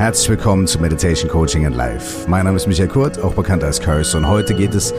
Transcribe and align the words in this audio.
Herzlich 0.00 0.30
willkommen 0.30 0.66
zu 0.66 0.78
Meditation 0.78 1.28
Coaching 1.28 1.66
and 1.66 1.76
Life. 1.76 2.26
Mein 2.26 2.46
Name 2.46 2.56
ist 2.56 2.66
Michael 2.66 2.88
Kurt, 2.88 3.22
auch 3.22 3.34
bekannt 3.34 3.62
als 3.62 3.78
Curse, 3.78 4.16
und 4.16 4.26
heute 4.26 4.54
geht 4.54 4.74
es 4.74 4.94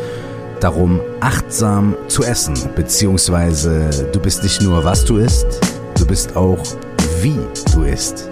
darum, 0.59 1.01
achtsam 1.22 1.95
zu 2.08 2.24
essen, 2.24 2.54
beziehungsweise 2.75 3.90
du 4.14 4.19
bist 4.19 4.43
nicht 4.43 4.61
nur 4.61 4.83
was 4.83 5.03
du 5.03 5.17
isst, 5.17 5.59
du 5.98 6.06
bist 6.06 6.35
auch 6.35 6.61
wie 7.19 7.40
du 7.74 7.82
isst. 7.82 8.29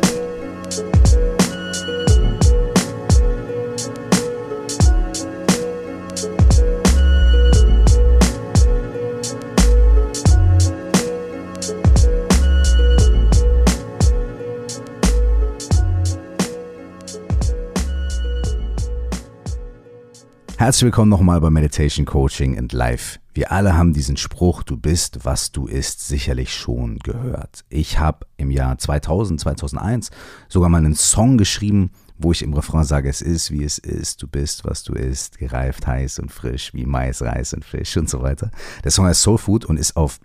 Herzlich 20.69 20.83
willkommen 20.83 21.09
nochmal 21.09 21.41
bei 21.41 21.49
Meditation 21.49 22.05
Coaching 22.05 22.55
and 22.55 22.73
Life. 22.73 23.17
Wir 23.33 23.51
alle 23.51 23.75
haben 23.75 23.91
diesen 23.91 24.17
Spruch, 24.17 24.61
du 24.61 24.77
bist, 24.77 25.25
was 25.25 25.51
du 25.51 25.65
isst, 25.65 26.07
sicherlich 26.07 26.53
schon 26.53 26.99
gehört. 26.99 27.65
Ich 27.69 27.97
habe 27.97 28.27
im 28.37 28.51
Jahr 28.51 28.77
2000, 28.77 29.39
2001 29.39 30.11
sogar 30.47 30.69
mal 30.69 30.77
einen 30.77 30.93
Song 30.93 31.39
geschrieben, 31.39 31.89
wo 32.19 32.33
ich 32.33 32.43
im 32.43 32.53
Refrain 32.53 32.83
sage, 32.83 33.09
es 33.09 33.23
ist, 33.23 33.49
wie 33.49 33.63
es 33.63 33.79
ist, 33.79 34.21
du 34.21 34.27
bist, 34.27 34.63
was 34.63 34.83
du 34.83 34.93
isst, 34.93 35.39
gereift, 35.39 35.87
heiß 35.87 36.19
und 36.19 36.31
frisch, 36.31 36.71
wie 36.75 36.85
Mais, 36.85 37.23
Reis 37.23 37.55
und 37.55 37.65
Fisch 37.65 37.97
und 37.97 38.07
so 38.07 38.21
weiter. 38.21 38.51
Der 38.83 38.91
Song 38.91 39.07
heißt 39.07 39.23
Soul 39.23 39.39
Food 39.39 39.65
und 39.65 39.77
ist 39.77 39.97
auf 39.97 40.19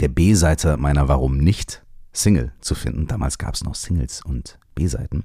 der 0.00 0.08
B-Seite 0.08 0.76
meiner 0.76 1.08
Warum 1.08 1.38
nicht 1.38 1.82
Single 2.12 2.52
zu 2.60 2.74
finden. 2.74 3.06
Damals 3.06 3.38
gab 3.38 3.54
es 3.54 3.64
noch 3.64 3.74
Singles 3.74 4.20
und 4.22 4.58
B-Seiten. 4.74 5.24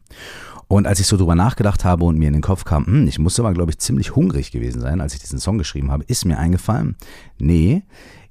Und 0.68 0.88
als 0.88 1.00
ich 1.00 1.08
so 1.08 1.18
drüber 1.18 1.36
nachgedacht 1.36 1.86
habe 1.86 2.06
und 2.06 2.18
mir 2.18 2.28
in 2.28 2.34
den 2.34 2.42
Kopf 2.42 2.66
kam, 2.66 2.86
hm, 2.86 3.08
ich 3.08 3.20
musste 3.20 3.42
aber, 3.42 3.54
glaube 3.54 3.72
ich, 3.72 3.80
ziemlich 3.80 4.16
hungrig 4.16 4.52
gewesen 4.52 4.82
sein, 4.82 5.02
als 5.02 5.14
ich 5.14 5.20
diesen 5.20 5.40
Song 5.40 5.58
geschrieben 5.58 5.92
habe, 5.92 6.04
ist 6.06 6.26
mir 6.26 6.38
eingefallen, 6.38 6.96
nee, 7.38 7.84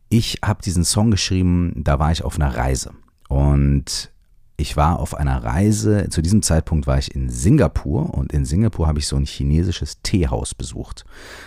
ich 0.09 0.39
habe 0.45 0.63
diesen 0.63 0.85
Song 0.85 1.11
geschrieben, 1.11 1.73
da 1.77 1.99
war 1.99 2.13
ich 2.13 2.23
auf 2.23 2.37
einer 2.37 2.55
Reise. 2.55 2.93
Und 3.29 4.13
ich 4.57 4.77
war 4.77 5.01
auf 5.01 5.15
einer 5.15 5.43
Reise, 5.45 6.09
zu 6.11 6.23
diesem 6.23 6.43
Zeitpunkt 6.43 6.87
war 6.87 6.99
ich 6.99 7.15
in 7.15 7.29
Singapur 7.29 8.15
und 8.15 8.33
in 8.33 8.45
Singapur 8.45 8.87
habe 8.87 8.99
ich 8.99 9.07
so 9.07 9.17
ein 9.17 9.27
chinesisches 9.27 10.01
Teehaus 10.03 10.55
besucht. 10.55 11.05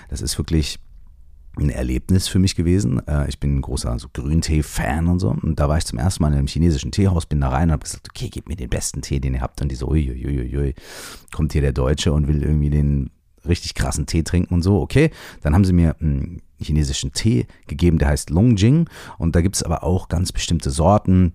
Das 0.10 0.22
ist 0.22 0.38
wirklich 0.38 0.80
ein 1.58 1.70
Erlebnis 1.70 2.28
für 2.28 2.40
mich 2.40 2.56
gewesen. 2.56 3.06
Äh, 3.08 3.28
ich 3.28 3.40
bin 3.40 3.58
ein 3.58 3.62
großer 3.62 3.98
so 4.00 4.08
Grüntee-Fan 4.14 5.08
und 5.08 5.20
so. 5.20 5.30
Und 5.30 5.60
da 5.60 5.68
war 5.68 5.78
ich 5.78 5.86
zum 5.86 6.00
ersten 6.00 6.24
Mal 6.24 6.30
in 6.30 6.40
einem 6.40 6.48
chinesischen 6.48 6.92
Teehaus, 6.92 7.26
bin 7.26 7.42
da 7.42 7.50
rein 7.50 7.70
und 7.70 7.74
habe 7.74 7.84
gesagt, 7.84 8.08
okay, 8.10 8.30
gebt 8.30 8.50
mir 8.50 8.56
den 8.56 8.70
besten 8.70 9.02
Tee, 9.02 9.20
den 9.20 9.34
ihr 9.34 9.42
habt. 9.42 9.62
Und 9.62 9.70
die 9.70 9.76
so, 9.76 9.88
uiuiuiui, 9.90 10.76
kommt 11.34 11.54
hier 11.54 11.62
der 11.62 11.74
Deutsche 11.74 12.14
und 12.14 12.28
will 12.28 12.44
irgendwie 12.44 12.70
den 12.70 13.10
richtig 13.48 13.74
krassen 13.74 14.06
Tee 14.06 14.24
trinken 14.24 14.54
und 14.54 14.62
so. 14.62 14.80
Okay, 14.82 15.12
dann 15.42 15.54
haben 15.54 15.66
sie 15.66 15.74
mir 15.74 15.96
einen 16.00 16.42
chinesischen 16.62 17.14
Tee 17.14 17.48
gegeben, 17.68 17.98
der 17.98 18.10
heißt 18.10 18.30
Longjing. 18.30 18.90
Und 19.18 19.36
da 19.36 19.42
gibt 19.42 19.56
es 19.56 19.64
aber 19.64 19.84
auch 19.84 20.08
ganz 20.08 20.32
bestimmte 20.32 20.72
Sorten. 20.72 21.34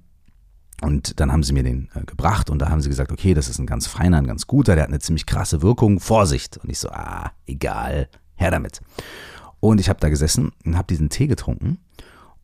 Und 0.83 1.21
dann 1.21 1.33
haben 1.33 1.43
sie 1.43 1.53
mir 1.53 1.63
den 1.63 1.89
äh, 1.95 2.05
gebracht 2.05 2.51
und 2.51 2.59
da 2.59 2.69
haben 2.69 2.81
sie 2.81 2.89
gesagt, 2.89 3.13
okay, 3.13 3.33
das 3.33 3.49
ist 3.49 3.59
ein 3.59 3.67
ganz 3.67 3.87
feiner, 3.87 4.19
ein 4.19 4.27
ganz 4.27 4.47
guter, 4.47 4.75
der 4.75 4.85
hat 4.85 4.91
eine 4.91 4.99
ziemlich 4.99 5.25
krasse 5.25 5.63
Wirkung, 5.63 6.01
Vorsicht. 6.01 6.59
Und 6.59 6.69
ich 6.69 6.79
so, 6.79 6.89
ah, 6.91 7.31
egal, 7.47 8.09
her 8.35 8.51
damit. 8.51 8.81
Und 9.61 9.81
ich 9.81 9.89
habe 9.89 10.01
da 10.01 10.09
gesessen 10.09 10.53
und 10.65 10.77
habe 10.77 10.87
diesen 10.89 11.09
Tee 11.09 11.27
getrunken. 11.27 11.79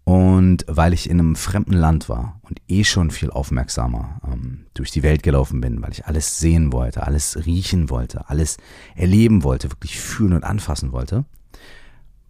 Und 0.05 0.64
weil 0.66 0.92
ich 0.92 1.08
in 1.08 1.20
einem 1.20 1.36
fremden 1.36 1.75
Land 1.75 2.08
war 2.08 2.41
und 2.42 2.61
eh 2.69 2.84
schon 2.84 3.11
viel 3.11 3.30
aufmerksamer 3.30 4.20
ähm, 4.27 4.67
durch 4.75 4.91
die 4.91 5.02
Welt 5.02 5.22
gelaufen 5.22 5.61
bin, 5.61 5.83
weil 5.83 5.92
ich 5.92 6.06
alles 6.06 6.39
sehen 6.39 6.72
wollte, 6.72 7.06
alles 7.06 7.44
riechen 7.47 7.91
wollte, 7.91 8.28
alles 8.28 8.56
erleben 8.97 9.44
wollte, 9.44 9.70
wirklich 9.70 10.00
fühlen 10.00 10.33
und 10.33 10.44
anfassen 10.44 10.92
wollte, 10.92 11.27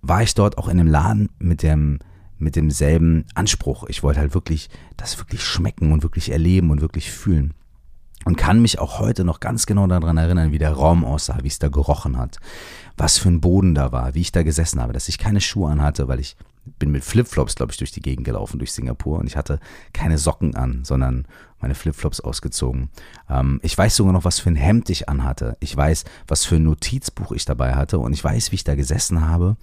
war 0.03 0.22
ich 0.22 0.34
dort 0.34 0.59
auch 0.59 0.69
in 0.69 0.81
einem 0.81 0.88
Laden 0.88 1.31
mit 1.38 1.62
dem 1.62 2.00
mit 2.37 2.56
demselben 2.56 3.27
Anspruch. 3.34 3.84
Ich 3.88 4.03
wollte 4.03 4.21
halt 4.21 4.33
wirklich 4.33 4.71
das 4.97 5.19
wirklich 5.19 5.43
schmecken 5.43 5.93
und 5.93 6.03
wirklich 6.03 6.33
erleben 6.33 6.71
und 6.71 6.81
wirklich 6.81 7.10
fühlen 7.10 7.53
und 8.25 8.36
kann 8.36 8.60
mich 8.60 8.78
auch 8.78 8.98
heute 8.98 9.25
noch 9.25 9.41
ganz 9.41 9.66
genau 9.66 9.86
daran 9.86 10.16
erinnern, 10.16 10.53
wie 10.53 10.58
der 10.58 10.72
Raum 10.72 11.04
aussah, 11.04 11.38
wie 11.42 11.48
es 11.48 11.58
da 11.58 11.69
gerochen 11.69 12.19
hat, 12.19 12.38
was 12.97 13.19
für 13.19 13.28
ein 13.28 13.41
Boden 13.41 13.75
da 13.75 13.92
war, 13.92 14.14
wie 14.14 14.20
ich 14.20 14.32
da 14.32 14.42
gesessen 14.42 14.81
habe, 14.81 14.92
dass 14.92 15.08
ich 15.08 15.19
keine 15.19 15.41
Schuhe 15.41 15.70
anhatte, 15.70 16.08
weil 16.08 16.20
ich 16.20 16.36
bin 16.78 16.91
mit 16.91 17.04
Flipflops, 17.04 17.54
glaube 17.54 17.72
ich, 17.72 17.78
durch 17.78 17.91
die 17.91 18.03
Gegend 18.03 18.25
gelaufen, 18.25 18.59
durch 18.59 18.72
Singapur 18.72 19.19
und 19.19 19.26
ich 19.26 19.36
hatte 19.36 19.60
keine 19.92 20.19
Socken 20.19 20.54
an, 20.54 20.84
sondern 20.84 21.26
meine 21.59 21.75
Flipflops 21.75 22.20
ausgezogen. 22.20 22.91
Ähm, 23.28 23.60
ich 23.62 23.76
weiß 23.76 23.97
sogar 23.97 24.12
noch, 24.12 24.25
was 24.25 24.38
für 24.38 24.50
ein 24.50 24.56
Hemd 24.56 24.91
ich 24.91 25.09
anhatte. 25.09 25.56
Ich 25.60 25.76
weiß, 25.76 26.04
was 26.28 26.44
für 26.44 26.56
ein 26.56 26.64
Notizbuch 26.64 27.32
ich 27.32 27.44
dabei 27.44 27.75
hatte 27.75 27.98
und 27.98 28.12
ich 28.12 28.22
weiß, 28.22 28.53
wie 28.53 28.56
ich 28.56 28.64
da 28.64 28.75
gesessen 28.75 29.26
habe 29.26 29.56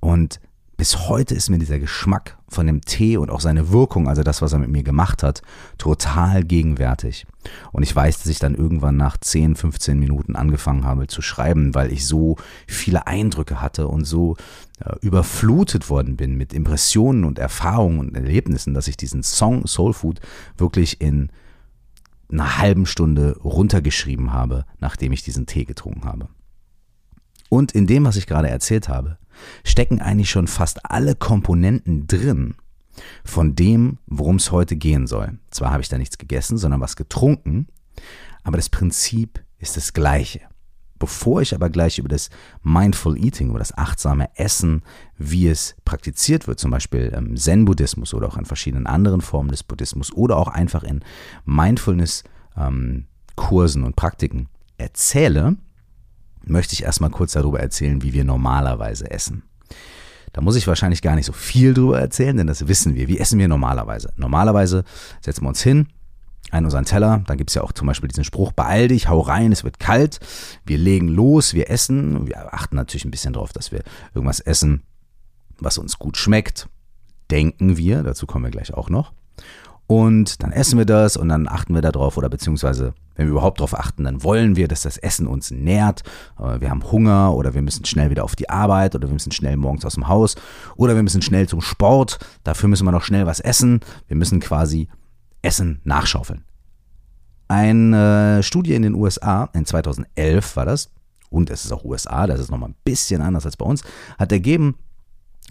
und 0.00 0.40
bis 0.82 1.08
heute 1.08 1.36
ist 1.36 1.48
mir 1.48 1.60
dieser 1.60 1.78
Geschmack 1.78 2.36
von 2.48 2.66
dem 2.66 2.80
Tee 2.80 3.16
und 3.16 3.30
auch 3.30 3.38
seine 3.38 3.70
Wirkung, 3.70 4.08
also 4.08 4.24
das, 4.24 4.42
was 4.42 4.52
er 4.52 4.58
mit 4.58 4.68
mir 4.68 4.82
gemacht 4.82 5.22
hat, 5.22 5.40
total 5.78 6.42
gegenwärtig. 6.42 7.24
Und 7.70 7.84
ich 7.84 7.94
weiß, 7.94 8.18
dass 8.18 8.26
ich 8.26 8.40
dann 8.40 8.56
irgendwann 8.56 8.96
nach 8.96 9.16
10, 9.16 9.54
15 9.54 9.96
Minuten 9.96 10.34
angefangen 10.34 10.84
habe 10.84 11.06
zu 11.06 11.22
schreiben, 11.22 11.76
weil 11.76 11.92
ich 11.92 12.04
so 12.04 12.34
viele 12.66 13.06
Eindrücke 13.06 13.60
hatte 13.60 13.86
und 13.86 14.06
so 14.06 14.34
äh, 14.80 14.96
überflutet 15.02 15.88
worden 15.88 16.16
bin 16.16 16.34
mit 16.34 16.52
Impressionen 16.52 17.22
und 17.26 17.38
Erfahrungen 17.38 18.00
und 18.00 18.16
Erlebnissen, 18.16 18.74
dass 18.74 18.88
ich 18.88 18.96
diesen 18.96 19.22
Song 19.22 19.68
Soul 19.68 19.92
Food 19.92 20.20
wirklich 20.56 21.00
in 21.00 21.30
einer 22.28 22.58
halben 22.58 22.86
Stunde 22.86 23.38
runtergeschrieben 23.44 24.32
habe, 24.32 24.64
nachdem 24.80 25.12
ich 25.12 25.22
diesen 25.22 25.46
Tee 25.46 25.64
getrunken 25.64 26.06
habe. 26.06 26.28
Und 27.50 27.70
in 27.70 27.86
dem, 27.86 28.04
was 28.04 28.16
ich 28.16 28.26
gerade 28.26 28.50
erzählt 28.50 28.88
habe, 28.88 29.18
stecken 29.64 30.00
eigentlich 30.00 30.30
schon 30.30 30.46
fast 30.46 30.90
alle 30.90 31.14
Komponenten 31.14 32.06
drin 32.06 32.54
von 33.24 33.54
dem, 33.54 33.98
worum 34.06 34.36
es 34.36 34.52
heute 34.52 34.76
gehen 34.76 35.06
soll. 35.06 35.38
Zwar 35.50 35.72
habe 35.72 35.82
ich 35.82 35.88
da 35.88 35.98
nichts 35.98 36.18
gegessen, 36.18 36.58
sondern 36.58 36.80
was 36.80 36.96
getrunken, 36.96 37.66
aber 38.42 38.56
das 38.56 38.68
Prinzip 38.68 39.42
ist 39.58 39.76
das 39.76 39.92
gleiche. 39.92 40.40
Bevor 40.98 41.42
ich 41.42 41.54
aber 41.54 41.68
gleich 41.68 41.98
über 41.98 42.08
das 42.08 42.30
Mindful 42.62 43.18
Eating, 43.18 43.50
über 43.50 43.58
das 43.58 43.76
achtsame 43.76 44.30
Essen, 44.36 44.82
wie 45.18 45.48
es 45.48 45.74
praktiziert 45.84 46.46
wird, 46.46 46.60
zum 46.60 46.70
Beispiel 46.70 47.08
im 47.08 47.36
Zen-Buddhismus 47.36 48.14
oder 48.14 48.28
auch 48.28 48.36
in 48.36 48.44
verschiedenen 48.44 48.86
anderen 48.86 49.20
Formen 49.20 49.50
des 49.50 49.64
Buddhismus 49.64 50.12
oder 50.12 50.36
auch 50.36 50.46
einfach 50.46 50.84
in 50.84 51.00
Mindfulness-Kursen 51.44 53.82
ähm, 53.82 53.86
und 53.86 53.96
Praktiken 53.96 54.48
erzähle, 54.78 55.56
möchte 56.44 56.74
ich 56.74 56.84
erstmal 56.84 57.10
kurz 57.10 57.32
darüber 57.32 57.60
erzählen, 57.60 58.02
wie 58.02 58.12
wir 58.12 58.24
normalerweise 58.24 59.10
essen. 59.10 59.42
Da 60.32 60.40
muss 60.40 60.56
ich 60.56 60.66
wahrscheinlich 60.66 61.02
gar 61.02 61.14
nicht 61.14 61.26
so 61.26 61.32
viel 61.32 61.74
drüber 61.74 62.00
erzählen, 62.00 62.36
denn 62.36 62.46
das 62.46 62.66
wissen 62.66 62.94
wir. 62.94 63.08
Wie 63.08 63.18
essen 63.18 63.38
wir 63.38 63.48
normalerweise? 63.48 64.12
Normalerweise 64.16 64.84
setzen 65.20 65.44
wir 65.44 65.48
uns 65.48 65.62
hin, 65.62 65.88
einen 66.50 66.66
unseren 66.66 66.84
Teller, 66.84 67.22
dann 67.26 67.36
gibt 67.36 67.50
es 67.50 67.54
ja 67.54 67.62
auch 67.62 67.72
zum 67.72 67.86
Beispiel 67.86 68.08
diesen 68.08 68.24
Spruch, 68.24 68.52
beeil 68.52 68.88
dich, 68.88 69.08
hau 69.08 69.20
rein, 69.20 69.52
es 69.52 69.64
wird 69.64 69.78
kalt. 69.78 70.20
Wir 70.64 70.78
legen 70.78 71.08
los, 71.08 71.54
wir 71.54 71.70
essen. 71.70 72.26
Wir 72.26 72.52
achten 72.52 72.76
natürlich 72.76 73.04
ein 73.04 73.10
bisschen 73.10 73.34
darauf, 73.34 73.52
dass 73.52 73.72
wir 73.72 73.82
irgendwas 74.14 74.40
essen, 74.40 74.82
was 75.58 75.78
uns 75.78 75.98
gut 75.98 76.16
schmeckt. 76.16 76.68
Denken 77.30 77.76
wir, 77.76 78.02
dazu 78.02 78.26
kommen 78.26 78.44
wir 78.44 78.50
gleich 78.50 78.74
auch 78.74 78.90
noch. 78.90 79.12
Und 79.86 80.42
dann 80.42 80.52
essen 80.52 80.78
wir 80.78 80.86
das 80.86 81.16
und 81.16 81.28
dann 81.28 81.48
achten 81.48 81.74
wir 81.74 81.82
darauf 81.82 82.16
oder 82.16 82.30
beziehungsweise, 82.30 82.94
wenn 83.14 83.26
wir 83.26 83.32
überhaupt 83.32 83.60
darauf 83.60 83.78
achten, 83.78 84.04
dann 84.04 84.22
wollen 84.22 84.56
wir, 84.56 84.66
dass 84.66 84.82
das 84.82 84.96
Essen 84.96 85.26
uns 85.26 85.50
nährt. 85.50 86.02
Wir 86.38 86.70
haben 86.70 86.90
Hunger 86.90 87.34
oder 87.34 87.52
wir 87.52 87.60
müssen 87.60 87.84
schnell 87.84 88.08
wieder 88.08 88.24
auf 88.24 88.34
die 88.34 88.48
Arbeit 88.48 88.94
oder 88.94 89.08
wir 89.08 89.12
müssen 89.12 89.32
schnell 89.32 89.56
morgens 89.58 89.84
aus 89.84 89.94
dem 89.94 90.08
Haus 90.08 90.34
oder 90.76 90.94
wir 90.94 91.02
müssen 91.02 91.20
schnell 91.20 91.46
zum 91.46 91.60
Sport. 91.60 92.20
Dafür 92.42 92.70
müssen 92.70 92.86
wir 92.86 92.92
noch 92.92 93.04
schnell 93.04 93.26
was 93.26 93.40
essen. 93.40 93.80
Wir 94.08 94.16
müssen 94.16 94.40
quasi 94.40 94.88
Essen 95.42 95.80
nachschaufeln. 95.84 96.44
Eine 97.48 98.42
Studie 98.42 98.74
in 98.74 98.82
den 98.82 98.94
USA, 98.94 99.50
in 99.52 99.66
2011 99.66 100.56
war 100.56 100.64
das, 100.64 100.90
und 101.28 101.50
es 101.50 101.66
ist 101.66 101.72
auch 101.72 101.84
USA, 101.84 102.26
das 102.26 102.40
ist 102.40 102.50
nochmal 102.50 102.70
ein 102.70 102.76
bisschen 102.82 103.20
anders 103.20 103.44
als 103.44 103.58
bei 103.58 103.66
uns, 103.66 103.82
hat 104.18 104.32
ergeben, 104.32 104.76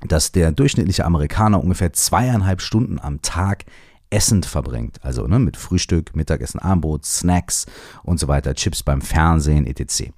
dass 0.07 0.31
der 0.31 0.51
durchschnittliche 0.51 1.05
Amerikaner 1.05 1.61
ungefähr 1.61 1.93
zweieinhalb 1.93 2.61
Stunden 2.61 2.97
am 2.99 3.21
Tag 3.21 3.65
essend 4.11 4.45
verbringt. 4.45 5.03
Also 5.03 5.25
ne, 5.27 5.39
mit 5.39 5.57
Frühstück, 5.57 6.15
Mittagessen, 6.15 6.59
Abendbrot, 6.59 7.05
Snacks 7.05 7.65
und 8.03 8.19
so 8.19 8.27
weiter, 8.27 8.53
Chips 8.53 8.83
beim 8.83 9.01
Fernsehen, 9.01 9.65
etc. 9.65 10.11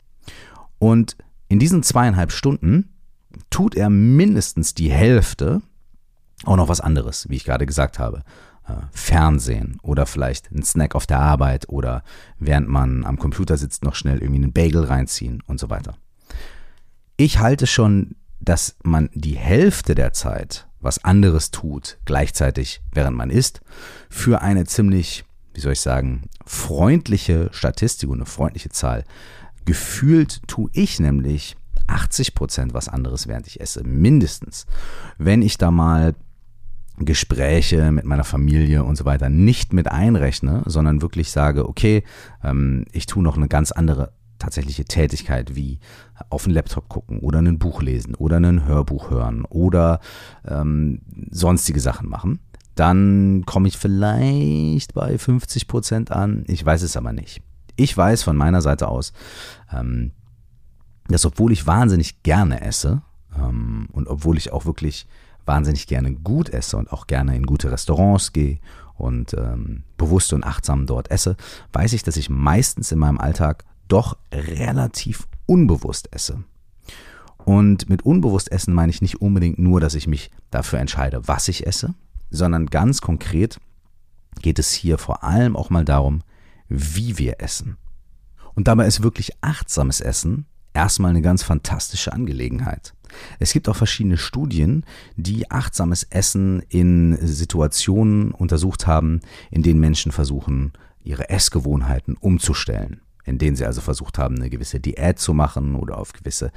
Und 0.80 1.16
in 1.48 1.60
diesen 1.60 1.84
zweieinhalb 1.84 2.31
Stunden 2.31 2.90
tut 3.50 3.75
er 3.75 3.90
mindestens 3.90 4.74
die 4.74 4.92
Hälfte 4.92 5.62
auch 6.45 6.57
noch 6.57 6.68
was 6.68 6.81
anderes, 6.81 7.30
wie 7.30 7.36
ich 7.36 7.45
gerade 7.45 7.66
gesagt 7.66 8.00
habe. 8.00 8.24
Äh, 8.68 8.74
Fernsehen 8.92 9.78
oder 9.81 10.06
vielleicht 10.06 10.51
ein 10.51 10.63
Snack 10.63 10.96
auf 10.96 11.06
der 11.06 11.19
Arbeit 11.19 11.69
oder 11.69 12.04
während 12.39 12.69
man 12.69 13.06
am 13.06 13.18
Computer 13.18 13.57
sitzt, 13.57 13.84
noch 13.84 13.96
schnell 13.96 14.19
irgendwie 14.19 14.44
einen 14.44 14.54
Bagel 14.54 14.86
reinziehen 14.86 15.44
und 15.48 15.60
so 15.60 15.69
weiter. 15.69 15.96
Ich 17.18 17.39
halte 17.39 17.68
schon, 17.68 18.16
dass 18.39 18.75
man 18.84 19.10
die 19.13 19.38
Hälfte 19.38 19.96
der 19.96 20.13
Zeit 20.13 20.68
was 20.84 21.04
anderes 21.04 21.52
tut, 21.52 21.98
gleichzeitig 22.06 22.82
während 22.92 23.18
man 23.18 23.30
isst, 23.30 23.62
für 24.10 24.42
eine 24.42 24.66
ziemlich 24.66 25.26
wie 25.54 25.62
soll 25.62 25.74
ich 25.74 25.82
sagen, 25.82 26.24
freundliche 26.46 27.50
Statistik 27.52 28.10
und 28.10 28.18
eine 28.18 28.26
freundliche 28.26 28.70
Zahl. 28.70 29.04
Gefühlt 29.66 30.42
tue 30.48 30.70
ich 30.74 31.00
nämlich 31.00 31.56
80 31.88 32.36
Prozent 32.36 32.74
was 32.74 32.90
anderes, 32.90 33.28
während 33.28 33.48
ich 33.48 33.62
esse, 33.62 33.84
mindestens. 33.84 34.66
Wenn 35.18 35.42
ich 35.42 35.58
da 35.58 35.72
mal 35.72 36.16
Gespräche 36.98 37.92
mit 37.92 38.06
meiner 38.06 38.24
Familie 38.24 38.84
und 38.84 38.98
so 38.98 39.06
weiter 39.06 39.30
nicht 39.30 39.74
mit 39.74 39.90
einrechne, 39.90 40.64
sondern 40.66 41.02
wirklich 41.02 41.32
sage, 41.32 41.68
okay, 41.68 42.04
ähm, 42.44 42.86
ich 42.92 43.06
tue 43.06 43.24
noch 43.24 43.36
eine 43.36 43.48
ganz 43.48 43.72
andere 43.72 44.14
tatsächliche 44.44 44.84
Tätigkeit 44.84 45.56
wie 45.56 45.80
auf 46.30 46.44
den 46.44 46.51
Laptop 46.51 46.90
gucken 46.90 47.19
oder 47.19 47.40
ein 47.40 47.60
Buch 47.60 47.81
lesen 47.81 48.13
oder 48.16 48.38
ein 48.38 48.66
Hörbuch 48.66 49.10
hören 49.10 49.45
oder 49.45 50.01
ähm, 50.45 51.00
sonstige 51.31 51.80
Sachen 51.80 52.10
machen, 52.10 52.40
dann 52.75 53.44
komme 53.45 53.69
ich 53.69 53.78
vielleicht 53.78 54.94
bei 54.94 55.18
50 55.18 55.68
Prozent 55.68 56.12
an. 56.12 56.44
Ich 56.48 56.66
weiß 56.66 56.81
es 56.81 56.98
aber 56.98 57.13
nicht. 57.13 57.42
Ich 57.78 57.95
weiß 57.95 58.24
von 58.24 58.36
meiner 58.36 58.62
Seite 58.62 58.90
aus, 58.90 59.13
ähm, 59.72 60.12
dass 61.07 61.25
obwohl 61.25 61.54
ich 61.54 61.66
wahnsinnig 61.66 62.22
gerne 62.24 62.62
esse 62.62 63.01
ähm, 63.38 63.88
und 63.94 64.10
obwohl 64.10 64.38
ich 64.38 64.51
auch 64.51 64.66
wirklich 64.66 65.07
wahnsinnig 65.46 65.88
gerne 65.88 66.13
gut 66.13 66.50
esse 66.50 66.75
und 66.75 66.92
auch 66.92 67.07
gerne 67.07 67.36
in 67.36 67.46
gute 67.46 67.72
Restaurants 67.72 68.34
gehe 68.34 68.60
und 68.96 69.34
ähm, 69.36 69.84
bewusst 69.98 70.34
und 70.34 70.44
achtsam 70.44 70.86
dort 70.86 71.12
esse, 71.12 71.38
weiß 71.72 71.94
ich, 71.94 72.04
dass 72.04 72.18
ich 72.18 72.30
meistens 72.30 72.92
in 72.92 73.00
meinem 73.00 73.19
Alltag 73.19 73.63
doch 73.88 74.18
relativ 74.32 75.28
unbewusst 75.46 76.10
esse. 76.12 76.44
Und 77.46 77.90
mit 77.90 78.04
unbewusst 78.04 78.52
essen 78.52 78.74
meine 78.74 78.90
ich 78.90 79.02
nicht 79.02 79.22
unbedingt 79.22 79.60
nur, 79.60 79.82
dass 79.82 79.96
ich 79.96 80.08
mich 80.08 80.32
dafür 80.50 80.80
entscheide, 80.80 81.28
was 81.28 81.48
ich 81.48 81.68
esse, 81.68 81.94
sondern 82.30 82.68
ganz 82.68 83.02
konkret 83.02 83.60
geht 84.42 84.60
es 84.60 84.72
hier 84.72 84.98
vor 84.98 85.24
allem 85.24 85.56
auch 85.56 85.70
mal 85.70 85.86
darum, 85.86 86.22
wie 86.70 87.18
wir 87.18 87.42
essen. 87.42 87.78
Und 88.56 88.68
dabei 88.68 88.88
ist 88.88 89.04
wirklich 89.04 89.32
achtsames 89.42 90.00
Essen 90.00 90.46
erstmal 90.74 91.12
eine 91.12 91.22
ganz 91.22 91.44
fantastische 91.44 92.14
Angelegenheit. 92.14 92.94
Es 93.40 93.54
gibt 93.54 93.70
auch 93.70 93.76
verschiedene 93.76 94.18
Studien, 94.18 94.86
die 95.16 95.52
achtsames 95.52 96.04
Essen 96.04 96.64
in 96.70 97.18
Situationen 97.22 98.32
untersucht 98.32 98.88
haben, 98.88 99.22
in 99.52 99.62
denen 99.62 99.80
Menschen 99.80 100.12
versuchen, 100.12 100.74
ihre 101.04 101.30
Essgewohnheiten 101.30 102.16
umzustellen. 102.16 103.02
In 103.25 103.38
denen 103.38 103.56
sie 103.56 103.66
also 103.66 103.81
versucht 103.81 104.18
haben, 104.18 104.36
eine 104.36 104.50
gewisse 104.50 104.80
Diät 104.80 105.20
zu 105.20 105.34
machen 105.34 105.75
oder 105.75 105.98
auf 105.98 106.14
gewisse 106.14 106.52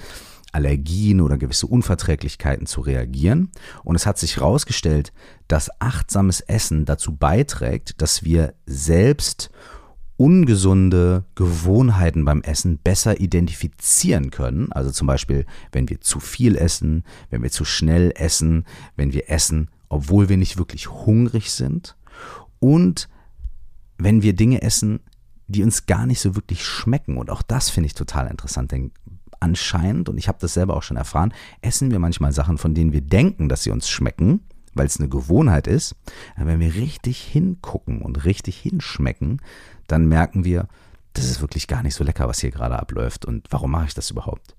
Allergien 0.53 1.21
oder 1.21 1.39
gewisse 1.39 1.67
Unverträglichkeiten 1.67 2.67
zu 2.67 2.81
reagieren. 2.81 3.51
Und 3.85 3.95
es 3.97 4.07
hat 4.07 4.19
sich 4.19 4.37
herausgestellt, 4.37 5.13
dass 5.49 5.71
achtsames 5.81 6.41
Essen 6.41 6.85
dazu 6.85 7.15
beiträgt, 7.15 8.01
dass 8.01 8.25
wir 8.25 8.55
selbst 8.65 9.51
ungesunde 10.17 11.25
Gewohnheiten 11.35 12.25
beim 12.25 12.41
Essen 12.43 12.79
besser 12.79 13.21
identifizieren 13.21 14.31
können. 14.31 14.73
Also 14.73 14.91
zum 14.91 15.07
Beispiel, 15.07 15.45
wenn 15.73 15.89
wir 15.89 16.01
zu 16.01 16.21
viel 16.21 16.57
essen, 16.57 17.05
wenn 17.31 17.43
wir 17.43 17.51
zu 17.51 17.65
schnell 17.65 18.13
essen, 18.17 18.65
wenn 18.97 19.13
wir 19.13 19.29
essen, 19.29 19.71
obwohl 19.89 20.29
wir 20.29 20.39
nicht 20.39 20.57
wirklich 20.57 20.89
hungrig 20.89 21.53
sind 21.53 21.97
und 22.59 23.09
wenn 23.99 24.23
wir 24.23 24.35
Dinge 24.35 24.63
essen, 24.63 25.01
die 25.49 25.63
uns 25.63 25.87
gar 25.87 26.07
nicht 26.07 26.21
so 26.21 26.35
wirklich 26.35 26.65
schmecken. 26.65 27.19
Und 27.19 27.31
auch 27.31 27.43
das 27.43 27.71
finde 27.71 27.87
ich 27.87 27.95
total 27.95 28.29
interessant, 28.29 28.73
denn 28.73 28.93
anscheinend, 29.41 30.09
und 30.09 30.19
ich 30.19 30.29
habe 30.29 30.39
das 30.41 30.55
selber 30.55 30.77
auch 30.77 30.83
schon 30.83 30.97
erfahren, 30.97 31.33
essen 31.61 31.91
wir 31.91 31.99
manchmal 31.99 32.33
Sachen, 32.33 32.59
von 32.59 32.75
denen 32.75 32.93
wir 32.93 33.03
denken, 33.03 33.49
dass 33.49 33.63
sie 33.63 33.71
uns 33.71 33.89
schmecken, 33.89 34.41
weil 34.75 34.87
es 34.87 34.99
eine 34.99 35.09
Gewohnheit 35.09 35.67
ist. 35.67 35.95
Aber 36.37 36.47
wenn 36.47 36.61
wir 36.61 36.75
richtig 36.75 37.21
hingucken 37.21 38.03
und 38.03 38.25
richtig 38.25 38.59
hinschmecken, 38.59 39.41
dann 39.87 40.09
merken 40.09 40.45
wir, 40.45 40.69
das 41.13 41.27
ist 41.27 41.41
wirklich 41.41 41.67
gar 41.67 41.83
nicht 41.83 41.95
so 41.95 42.05
lecker, 42.05 42.29
was 42.29 42.41
hier 42.41 42.51
gerade 42.51 42.79
abläuft 42.79 43.25
und 43.25 43.47
warum 43.51 43.71
mache 43.71 43.87
ich 43.87 43.95
das 43.95 44.11
überhaupt? 44.11 44.55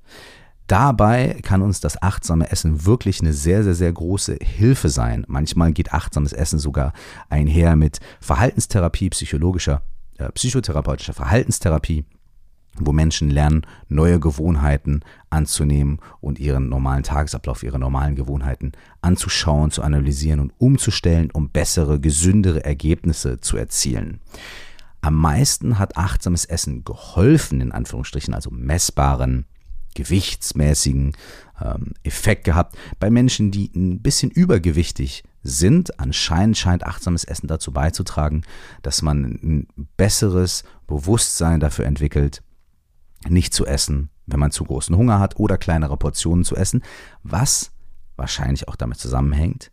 Dabei 0.66 1.40
kann 1.44 1.62
uns 1.62 1.80
das 1.80 2.02
achtsame 2.02 2.52
Essen 2.52 2.86
wirklich 2.86 3.22
eine 3.22 3.32
sehr, 3.32 3.64
sehr, 3.64 3.76
sehr 3.76 3.94
große 3.94 4.38
Hilfe 4.42 4.90
sein. 4.90 5.24
Manchmal 5.28 5.72
geht 5.72 5.94
achtsames 5.94 6.34
Essen 6.34 6.60
sogar 6.60 6.92
einher 7.30 7.78
mit 7.78 8.00
Verhaltenstherapie, 8.20 9.10
psychologischer, 9.12 9.82
äh, 10.18 10.32
psychotherapeutischer 10.32 11.14
Verhaltenstherapie, 11.14 12.06
wo 12.80 12.92
Menschen 12.92 13.30
lernen, 13.30 13.66
neue 13.90 14.20
Gewohnheiten 14.20 15.02
anzunehmen 15.30 16.00
und 16.22 16.40
ihren 16.40 16.70
normalen 16.70 17.04
Tagesablauf, 17.04 17.64
ihre 17.64 17.80
normalen 17.80 18.16
Gewohnheiten 18.16 18.74
anzuschauen, 19.02 19.72
zu 19.72 19.82
analysieren 19.82 20.40
und 20.40 20.54
umzustellen, 20.58 21.32
um 21.32 21.50
bessere, 21.50 22.00
gesündere 22.00 22.64
Ergebnisse 22.64 23.40
zu 23.40 23.58
erzielen. 23.58 24.20
Am 25.02 25.16
meisten 25.16 25.80
hat 25.80 25.98
achtsames 25.98 26.46
Essen 26.46 26.84
geholfen, 26.84 27.62
in 27.62 27.72
Anführungsstrichen, 27.72 28.34
also 28.34 28.50
messbaren, 28.52 29.46
gewichtsmäßigen 29.96 31.14
ähm, 31.62 31.94
Effekt 32.04 32.44
gehabt 32.44 32.78
bei 33.00 33.10
Menschen, 33.10 33.52
die 33.52 33.72
ein 33.76 34.02
bisschen 34.02 34.30
übergewichtig 34.30 35.24
sind. 35.48 36.00
Anscheinend 36.00 36.58
scheint 36.58 36.86
achtsames 36.86 37.24
Essen 37.24 37.48
dazu 37.48 37.72
beizutragen, 37.72 38.44
dass 38.82 39.02
man 39.02 39.24
ein 39.24 39.68
besseres 39.96 40.64
Bewusstsein 40.86 41.60
dafür 41.60 41.86
entwickelt, 41.86 42.44
nicht 43.28 43.54
zu 43.54 43.66
essen, 43.66 44.10
wenn 44.26 44.40
man 44.40 44.52
zu 44.52 44.66
großen 44.66 44.96
Hunger 44.96 45.20
hat 45.20 45.40
oder 45.40 45.58
kleinere 45.58 45.98
Portionen 45.98 46.44
zu 46.44 46.56
essen, 46.56 46.84
was 47.24 47.72
wahrscheinlich 48.16 48.68
auch 48.68 48.76
damit 48.76 49.00
zusammenhängt, 49.00 49.72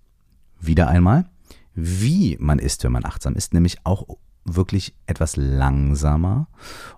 wieder 0.60 0.88
einmal, 0.88 1.28
wie 1.74 2.36
man 2.40 2.58
isst, 2.58 2.84
wenn 2.84 2.92
man 2.92 3.04
achtsam 3.04 3.34
ist, 3.34 3.52
nämlich 3.52 3.78
auch 3.84 4.06
wirklich 4.44 4.94
etwas 5.06 5.36
langsamer. 5.36 6.48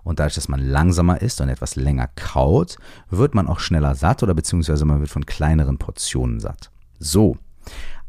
Und 0.03 0.19
dadurch, 0.19 0.35
dass 0.35 0.49
man 0.49 0.59
langsamer 0.59 1.21
isst 1.21 1.41
und 1.41 1.49
etwas 1.49 1.75
länger 1.75 2.07
kaut, 2.15 2.77
wird 3.09 3.33
man 3.33 3.47
auch 3.47 3.59
schneller 3.59 3.95
satt 3.95 4.21
oder 4.21 4.33
beziehungsweise 4.33 4.85
man 4.85 4.99
wird 4.99 5.09
von 5.09 5.25
kleineren 5.25 5.77
Portionen 5.77 6.39
satt. 6.39 6.71
So, 6.99 7.37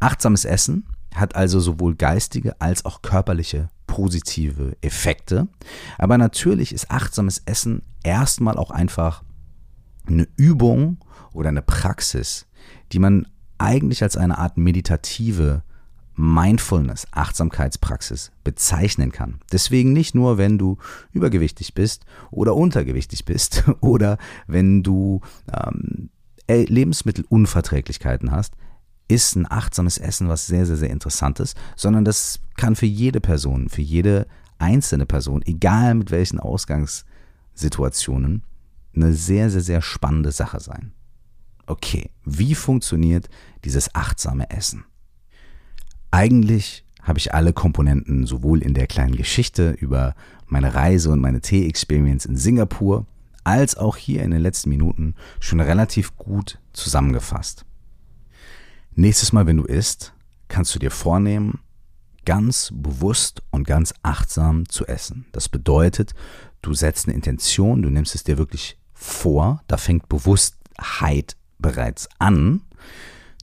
achtsames 0.01 0.45
Essen 0.45 0.87
hat 1.15 1.35
also 1.35 1.61
sowohl 1.61 1.95
geistige 1.95 2.61
als 2.61 2.85
auch 2.85 3.03
körperliche 3.03 3.69
positive 3.87 4.77
Effekte. 4.81 5.49
Aber 5.97 6.19
natürlich 6.19 6.73
ist 6.73 6.91
achtsames 6.91 7.43
Essen 7.47 7.83
erstmal 8.03 8.57
auch 8.57 8.71
einfach 8.71 9.25
eine 10.07 10.29
Übung 10.37 10.99
oder 11.33 11.49
eine 11.49 11.63
Praxis, 11.63 12.47
die 12.93 12.99
man 12.99 13.27
eigentlich 13.59 14.03
als 14.03 14.17
eine 14.17 14.39
Art 14.39 14.57
meditative 14.57 15.63
Mindfulness, 16.15 17.07
Achtsamkeitspraxis 17.13 18.33
bezeichnen 18.43 19.13
kann. 19.13 19.39
Deswegen 19.53 19.93
nicht 19.93 20.17
nur, 20.17 20.37
wenn 20.37 20.59
du 20.59 20.79
übergewichtig 21.13 21.75
bist 21.75 22.07
oder 22.31 22.57
untergewichtig 22.57 23.25
bist 23.25 23.65
oder 23.81 24.19
wenn 24.47 24.83
du 24.83 25.21
ähm, 25.53 26.11
Lebensmittelunverträglichkeiten 26.49 28.33
hast, 28.33 28.55
ist 29.09 29.37
ein 29.37 29.51
achtsames 29.51 29.99
Essen 29.99 30.29
was 30.29 30.47
sehr, 30.47 30.67
sehr, 30.67 30.77
sehr 30.77 30.91
Interessantes, 30.91 31.55
sondern 31.77 32.05
das 32.05 32.41
kann 32.57 32.77
für 32.77 32.87
jede 32.87 33.21
Person, 33.21 33.69
für 33.69 33.83
jede 33.83 34.27
einzelne 34.59 35.07
Person, 35.07 35.43
egal 35.43 35.95
mit 35.95 36.11
welchen 36.11 36.39
Ausgangssituationen, 36.39 38.43
eine 38.95 39.15
sehr, 39.15 39.51
sehr, 39.51 39.63
sehr 39.63 39.83
spannende 39.83 40.33
Sache 40.33 40.61
sein. 40.61 40.93
Okay, 41.67 42.11
wie 42.25 42.55
funktioniert 42.55 43.29
dieses 43.65 43.95
achtsame 43.95 44.51
Essen? 44.51 44.85
Eigentlich 46.11 46.85
habe 47.03 47.19
ich 47.19 47.35
alle 47.35 47.53
Komponenten 47.53 48.27
sowohl 48.27 48.63
in 48.63 48.75
der 48.75 48.87
kleinen 48.87 49.17
Geschichte 49.17 49.71
über 49.71 50.15
meine 50.47 50.75
Reise 50.75 51.11
und 51.11 51.21
meine 51.21 51.41
Tee-Experience 51.41 52.27
in 52.27 52.37
Singapur 52.37 53.07
als 53.45 53.77
auch 53.77 53.97
hier 53.97 54.23
in 54.23 54.31
den 54.31 54.43
letzten 54.43 54.71
Minuten 54.71 55.15
schon 55.41 55.61
relativ 55.61 56.17
gut 56.17 56.59
zusammengefasst. 56.73 57.65
Nächstes 58.99 59.33
Mal, 59.33 59.47
wenn 59.47 59.59
du 59.59 59.63
isst, 59.63 60.13
kannst 60.49 60.75
du 60.75 60.81
dir 60.81 60.91
vornehmen, 60.91 61.61
ganz 62.25 62.73
bewusst 62.75 63.45
und 63.53 63.65
ganz 63.65 63.95
achtsam 64.03 64.69
zu 64.69 64.89
essen. 64.89 65.27
Das 65.31 65.49
bedeutet, 65.49 66.15
du 66.63 66.75
setzt 66.75 67.07
eine 67.07 67.15
Intention, 67.15 67.81
du 67.81 67.91
nimmst 67.91 68.17
es 68.17 68.25
dir 68.25 68.39
wirklich 68.39 68.77
vor, 68.95 69.63
da 69.69 69.77
fängt 69.77 70.09
Bewusstheit 70.09 71.37
bereits 71.61 72.09
an. 72.19 72.63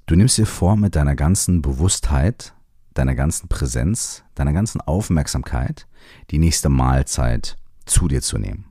Du 0.08 0.18
nimmst 0.18 0.38
dir 0.38 0.46
vor, 0.46 0.76
mit 0.76 0.98
deiner 0.98 1.16
ganzen 1.16 1.62
Bewusstheit 1.62 2.54
deiner 2.94 3.16
ganzen 3.16 3.48
Präsenz, 3.48 4.24
deiner 4.36 4.52
ganzen 4.52 4.82
Aufmerksamkeit 4.82 5.88
die 6.32 6.38
nächste 6.38 6.68
Mahlzeit 6.68 7.56
zu 7.86 8.10
dir 8.10 8.22
zu 8.22 8.38
nehmen. 8.38 8.66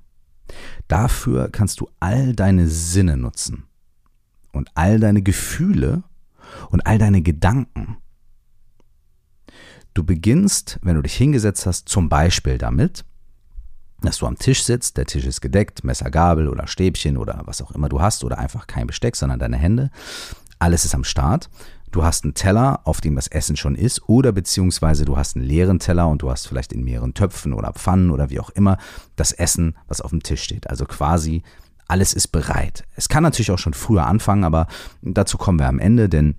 Dafür 0.87 1.49
kannst 1.51 1.81
du 1.81 1.89
all 1.99 2.35
deine 2.35 2.69
Sinne 2.69 3.17
nutzen 3.17 3.65
und 4.53 4.71
all 4.75 5.01
deine 5.01 5.23
Gefühle 5.23 6.05
und 6.71 6.87
all 6.87 6.99
deine 6.99 7.23
Gedanken. 7.23 7.97
Du 9.95 10.05
beginnst, 10.05 10.81
wenn 10.83 10.97
du 10.97 11.03
dich 11.03 11.15
hingesetzt 11.15 11.67
hast, 11.67 11.89
zum 11.89 12.09
Beispiel 12.09 12.59
damit, 12.59 13.05
dass 14.03 14.19
du 14.19 14.27
am 14.27 14.39
Tisch 14.39 14.65
sitzt, 14.65 14.97
der 14.97 15.07
Tisch 15.07 15.25
ist 15.25 15.41
gedeckt, 15.41 15.85
Messer, 15.85 16.11
Gabel 16.11 16.49
oder 16.49 16.67
Stäbchen 16.67 17.17
oder 17.17 17.43
was 17.45 17.63
auch 17.63 17.71
immer 17.71 17.89
du 17.89 18.01
hast 18.01 18.25
oder 18.25 18.39
einfach 18.39 18.67
kein 18.67 18.87
Besteck, 18.87 19.17
sondern 19.17 19.39
deine 19.39 19.57
Hände. 19.57 19.91
Alles 20.59 20.85
ist 20.85 20.95
am 20.95 21.05
Start. 21.05 21.49
Du 21.91 22.03
hast 22.03 22.25
einen 22.25 22.35
Teller, 22.35 22.81
auf 22.85 23.01
dem 23.01 23.15
das 23.15 23.29
Essen 23.29 23.57
schon 23.57 23.77
ist, 23.77 24.09
oder 24.09 24.33
beziehungsweise 24.33 25.05
du 25.05 25.17
hast 25.17 25.37
einen 25.37 25.45
leeren 25.45 25.79
Teller 25.79 26.09
und 26.09 26.23
du 26.23 26.31
hast 26.31 26.49
vielleicht 26.49 26.73
in 26.73 26.83
mehreren 26.83 27.15
Töpfen 27.15 27.53
oder 27.53 27.73
Pfannen 27.73 28.11
oder 28.11 28.31
wie 28.31 28.41
auch 28.41 28.51
immer 28.51 28.79
das 29.15 29.31
Essen, 29.31 29.77
was 29.87 30.01
auf 30.01 30.11
dem 30.11 30.23
Tisch 30.23 30.43
steht. 30.43 30.69
Also 30.69 30.87
quasi 30.87 31.45
alles 31.87 32.13
ist 32.13 32.29
bereit. 32.29 32.85
Es 32.97 33.09
kann 33.09 33.23
natürlich 33.23 33.53
auch 33.53 33.59
schon 33.59 33.75
früher 33.75 34.07
anfangen, 34.07 34.43
aber 34.43 34.67
dazu 35.03 35.39
kommen 35.39 35.61
wir 35.61 35.69
am 35.69 35.79
Ende, 35.79 36.09
denn 36.09 36.35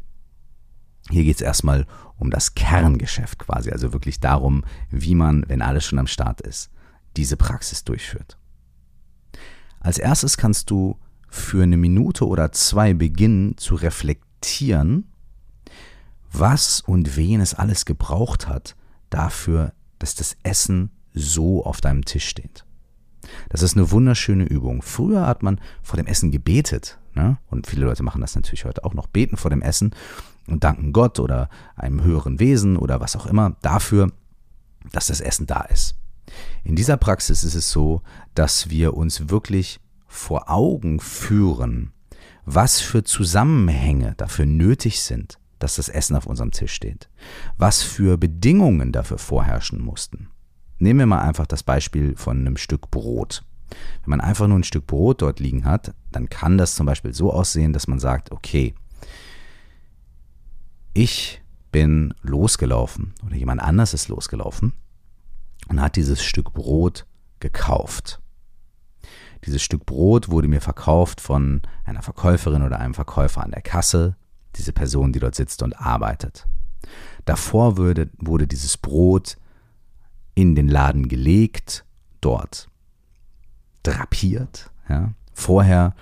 hier 1.09 1.23
geht 1.23 1.35
es 1.35 1.41
erstmal 1.41 1.85
um 2.17 2.31
das 2.31 2.55
Kerngeschäft 2.55 3.39
quasi, 3.39 3.71
also 3.71 3.93
wirklich 3.93 4.19
darum, 4.19 4.63
wie 4.89 5.15
man, 5.15 5.43
wenn 5.47 5.61
alles 5.61 5.85
schon 5.85 5.99
am 5.99 6.07
Start 6.07 6.41
ist, 6.41 6.71
diese 7.15 7.37
Praxis 7.37 7.83
durchführt. 7.83 8.37
Als 9.79 9.97
erstes 9.97 10.37
kannst 10.37 10.71
du 10.71 10.97
für 11.29 11.63
eine 11.63 11.77
Minute 11.77 12.27
oder 12.27 12.51
zwei 12.51 12.93
beginnen 12.93 13.57
zu 13.57 13.75
reflektieren, 13.75 15.11
was 16.31 16.81
und 16.81 17.15
wen 17.17 17.39
es 17.39 17.53
alles 17.53 17.85
gebraucht 17.85 18.47
hat 18.47 18.75
dafür, 19.09 19.73
dass 19.99 20.15
das 20.15 20.37
Essen 20.43 20.91
so 21.13 21.63
auf 21.63 21.81
deinem 21.81 22.03
Tisch 22.03 22.27
steht. 22.27 22.65
Das 23.49 23.61
ist 23.61 23.75
eine 23.75 23.91
wunderschöne 23.91 24.45
Übung. 24.45 24.81
Früher 24.81 25.25
hat 25.25 25.43
man 25.43 25.59
vor 25.81 25.97
dem 25.97 26.07
Essen 26.07 26.31
gebetet. 26.31 26.99
Ne? 27.13 27.37
Und 27.47 27.67
viele 27.67 27.85
Leute 27.85 28.03
machen 28.03 28.21
das 28.21 28.35
natürlich 28.35 28.65
heute 28.65 28.83
auch 28.83 28.93
noch, 28.93 29.07
beten 29.07 29.37
vor 29.37 29.49
dem 29.49 29.61
Essen 29.61 29.95
und 30.47 30.63
danken 30.63 30.93
Gott 30.93 31.19
oder 31.19 31.49
einem 31.75 32.03
höheren 32.03 32.39
Wesen 32.39 32.77
oder 32.77 32.99
was 32.99 33.15
auch 33.15 33.25
immer 33.25 33.55
dafür, 33.61 34.11
dass 34.91 35.07
das 35.07 35.21
Essen 35.21 35.47
da 35.47 35.61
ist. 35.61 35.95
In 36.63 36.75
dieser 36.75 36.97
Praxis 36.97 37.43
ist 37.43 37.55
es 37.55 37.71
so, 37.71 38.01
dass 38.33 38.69
wir 38.69 38.95
uns 38.95 39.29
wirklich 39.29 39.79
vor 40.07 40.49
Augen 40.49 40.99
führen, 40.99 41.91
was 42.45 42.79
für 42.79 43.03
Zusammenhänge 43.03 44.13
dafür 44.17 44.45
nötig 44.45 45.01
sind, 45.01 45.39
dass 45.59 45.75
das 45.75 45.89
Essen 45.89 46.15
auf 46.15 46.25
unserem 46.25 46.51
Tisch 46.51 46.73
steht, 46.73 47.09
was 47.57 47.81
für 47.81 48.17
Bedingungen 48.17 48.91
dafür 48.91 49.17
vorherrschen 49.17 49.81
mussten. 49.81 50.29
Nehmen 50.77 50.99
wir 50.99 51.05
mal 51.05 51.21
einfach 51.21 51.47
das 51.47 51.63
Beispiel 51.63 52.15
von 52.15 52.39
einem 52.39 52.57
Stück 52.57 52.91
Brot. 52.91 53.43
Wenn 54.03 54.11
man 54.11 54.21
einfach 54.21 54.47
nur 54.47 54.59
ein 54.59 54.63
Stück 54.63 54.87
Brot 54.87 55.21
dort 55.21 55.39
liegen 55.39 55.65
hat, 55.65 55.93
dann 56.11 56.29
kann 56.29 56.57
das 56.57 56.75
zum 56.75 56.85
Beispiel 56.85 57.13
so 57.13 57.31
aussehen, 57.33 57.73
dass 57.73 57.87
man 57.87 57.99
sagt, 57.99 58.31
okay, 58.31 58.75
ich 60.95 61.41
bin 61.71 62.13
losgelaufen 62.21 63.13
oder 63.25 63.35
jemand 63.35 63.61
anders 63.61 63.93
ist 63.93 64.07
losgelaufen 64.07 64.73
und 65.67 65.81
hat 65.81 65.97
dieses 65.97 66.23
Stück 66.23 66.53
Brot 66.53 67.05
gekauft. 67.41 68.21
Dieses 69.45 69.61
Stück 69.61 69.85
Brot 69.85 70.29
wurde 70.29 70.47
mir 70.47 70.61
verkauft 70.61 71.19
von 71.19 71.61
einer 71.83 72.01
Verkäuferin 72.01 72.63
oder 72.63 72.79
einem 72.79 72.93
Verkäufer 72.93 73.43
an 73.43 73.51
der 73.51 73.61
Kasse, 73.61 74.15
diese 74.55 74.71
Person, 74.71 75.11
die 75.11 75.19
dort 75.19 75.35
sitzt 75.35 75.61
und 75.61 75.73
arbeitet. 75.73 76.47
Davor 77.25 77.77
wurde, 77.77 78.09
wurde 78.17 78.47
dieses 78.47 78.77
Brot 78.77 79.37
in 80.33 80.55
den 80.55 80.69
Laden 80.69 81.09
gelegt, 81.09 81.83
dort 82.21 82.69
drapiert. 83.83 84.71
Ja. 84.87 85.11
Vorher 85.33 85.93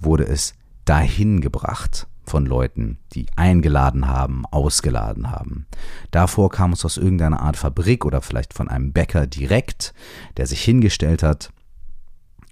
wurde 0.00 0.26
es 0.26 0.54
dahin 0.86 1.42
gebracht 1.42 2.06
von 2.28 2.46
Leuten, 2.46 2.98
die 3.12 3.26
eingeladen 3.36 4.08
haben, 4.08 4.46
ausgeladen 4.46 5.30
haben. 5.30 5.66
Davor 6.10 6.50
kam 6.50 6.72
es 6.72 6.84
aus 6.84 6.96
irgendeiner 6.96 7.40
Art 7.40 7.56
Fabrik 7.56 8.04
oder 8.04 8.22
vielleicht 8.22 8.54
von 8.54 8.68
einem 8.68 8.92
Bäcker 8.92 9.26
direkt, 9.26 9.94
der 10.36 10.46
sich 10.46 10.62
hingestellt 10.62 11.22
hat 11.22 11.50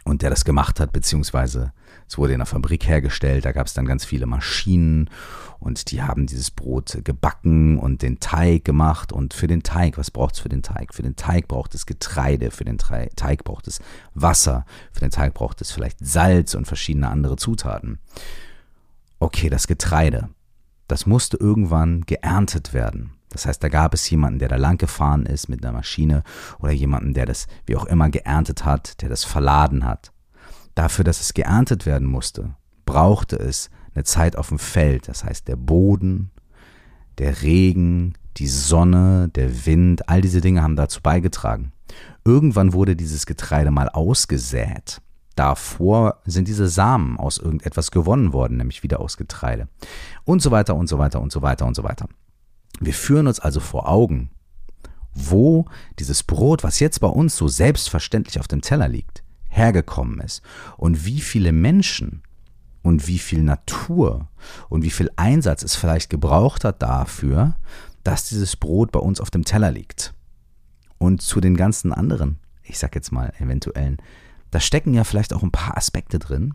und 0.05 0.23
der 0.23 0.31
das 0.31 0.45
gemacht 0.45 0.81
hat, 0.81 0.93
beziehungsweise 0.93 1.73
es 2.09 2.17
wurde 2.17 2.33
in 2.33 2.39
der 2.39 2.47
Fabrik 2.47 2.87
hergestellt, 2.87 3.45
da 3.45 3.51
gab 3.51 3.67
es 3.67 3.75
dann 3.75 3.87
ganz 3.87 4.05
viele 4.05 4.27
Maschinen 4.27 5.11
und 5.59 5.91
die 5.91 6.03
haben 6.03 6.27
dieses 6.27 6.53
Brot 6.53 6.99
gebacken 7.03 7.79
und 7.79 8.03
den 8.03 8.21
Teig 8.21 8.65
gemacht 8.65 9.13
und 9.13 9.35
für 9.35 9.49
den 9.49 9.65
Teig, 9.65 9.99
was 9.99 10.13
braucht 10.13 10.35
es 10.35 10.41
für 10.41 10.49
den 10.49 10.63
Teig? 10.63 10.95
Für 10.95 11.03
den 11.03 11.17
Teig 11.17 11.49
braucht 11.49 11.75
es 11.75 11.87
Getreide, 11.87 12.53
für 12.53 12.65
den 12.65 12.79
Teig 12.79 13.43
braucht 13.43 13.67
es 13.67 13.81
Wasser, 14.15 14.65
für 14.93 15.01
den 15.01 15.11
Teig 15.11 15.35
braucht 15.35 15.61
es 15.61 15.73
vielleicht 15.73 15.99
Salz 16.01 16.55
und 16.55 16.67
verschiedene 16.67 17.09
andere 17.09 17.37
Zutaten 17.37 17.99
okay, 19.19 19.49
das 19.49 19.67
Getreide, 19.67 20.29
das 20.89 21.07
musste 21.07 21.37
irgendwann 21.37 22.03
geerntet 22.03 22.73
werden. 22.73 23.13
Das 23.31 23.47
heißt, 23.47 23.63
da 23.63 23.69
gab 23.69 23.93
es 23.93 24.09
jemanden, 24.09 24.39
der 24.39 24.49
da 24.49 24.57
lang 24.57 24.79
gefahren 24.79 25.27
ist 25.27 25.49
mit 25.49 25.65
einer 25.65 25.73
Maschine 25.73 26.23
oder 26.59 26.73
jemanden, 26.73 27.13
der 27.13 27.27
das 27.27 27.49
wie 27.67 27.77
auch 27.77 27.85
immer 27.85 28.09
geerntet 28.09 28.65
hat, 28.65 29.03
der 29.03 29.09
das 29.09 29.25
verladen 29.25 29.85
hat. 29.85 30.13
Dafür, 30.75 31.05
dass 31.05 31.21
es 31.21 31.35
geerntet 31.35 31.87
werden 31.87 32.07
musste, 32.07 32.55
brauchte 32.85 33.37
es 33.37 33.71
eine 33.95 34.05
Zeit 34.05 34.37
auf 34.37 34.49
dem 34.49 34.59
Feld. 34.59 35.09
Das 35.09 35.25
heißt, 35.25 35.49
der 35.49 35.57
Boden, 35.57 36.31
der 37.19 37.43
Regen, 37.43 38.15
die 38.37 38.47
Sonne, 38.47 39.29
der 39.35 39.67
Wind, 39.67 40.09
all 40.09 40.21
diese 40.21 40.41
Dinge 40.41 40.63
haben 40.63 40.77
dazu 40.77 41.01
beigetragen. 41.03 41.73
Irgendwann 42.25 42.73
wurde 42.73 42.97
dieses 42.97 43.27
Getreide 43.27 43.71
mal 43.71 43.89
ausgesät. 43.89 45.01
Davor 45.37 46.23
sind 46.25 46.49
diese 46.49 46.67
Samen 46.67 47.19
aus 47.19 47.39
irgendetwas 47.39 47.91
gewonnen 47.91 48.33
worden, 48.33 48.57
nämlich 48.57 48.83
wieder 48.83 49.01
aus 49.01 49.19
Getreide. 49.19 49.69
Und 50.25 50.43
so 50.43 50.51
weiter 50.51 50.75
und 50.75 50.89
so 50.89 50.99
weiter 50.99 51.21
und 51.21 51.31
so 51.31 51.43
weiter 51.43 51.67
und 51.67 51.77
so 51.77 51.85
weiter. 51.85 52.09
Wir 52.81 52.95
führen 52.95 53.27
uns 53.27 53.39
also 53.39 53.61
vor 53.61 53.89
Augen, 53.89 54.31
wo 55.13 55.67
dieses 55.99 56.23
Brot, 56.23 56.65
was 56.65 56.81
jetzt 56.81 57.01
bei 57.01 57.09
uns 57.09 57.37
so 57.37 57.49
selbstverständlich 57.49 58.41
auf 58.41 58.49
dem 58.49 58.63
Teller 58.63 58.89
liegt, 58.89 59.23
hergekommen 59.49 60.21
ist 60.21 60.43
und 60.79 61.05
wie 61.05 61.21
viele 61.21 61.53
Menschen 61.53 62.23
und 62.83 63.07
wie 63.07 63.19
viel 63.19 63.43
Natur 63.43 64.29
und 64.69 64.85
wie 64.85 64.91
viel 64.91 65.11
Einsatz 65.17 65.63
es 65.63 65.77
vielleicht 65.77 66.09
gebraucht 66.09 66.65
hat 66.65 66.83
dafür, 66.83 67.57
dass 68.05 68.29
dieses 68.29 68.57
Brot 68.57 68.93
bei 68.93 69.01
uns 69.01 69.21
auf 69.21 69.31
dem 69.31 69.45
Teller 69.45 69.71
liegt. 69.71 70.15
Und 70.99 71.21
zu 71.21 71.41
den 71.41 71.57
ganzen 71.57 71.93
anderen, 71.93 72.39
ich 72.63 72.79
sag 72.79 72.95
jetzt 72.95 73.13
mal 73.13 73.33
eventuellen 73.39 73.99
da 74.51 74.61
stecken 74.61 74.95
ja 74.95 75.05
vielleicht 75.05 75.33
auch 75.33 75.43
ein 75.43 75.51
paar 75.51 75.77
Aspekte 75.77 76.19
drin, 76.19 76.55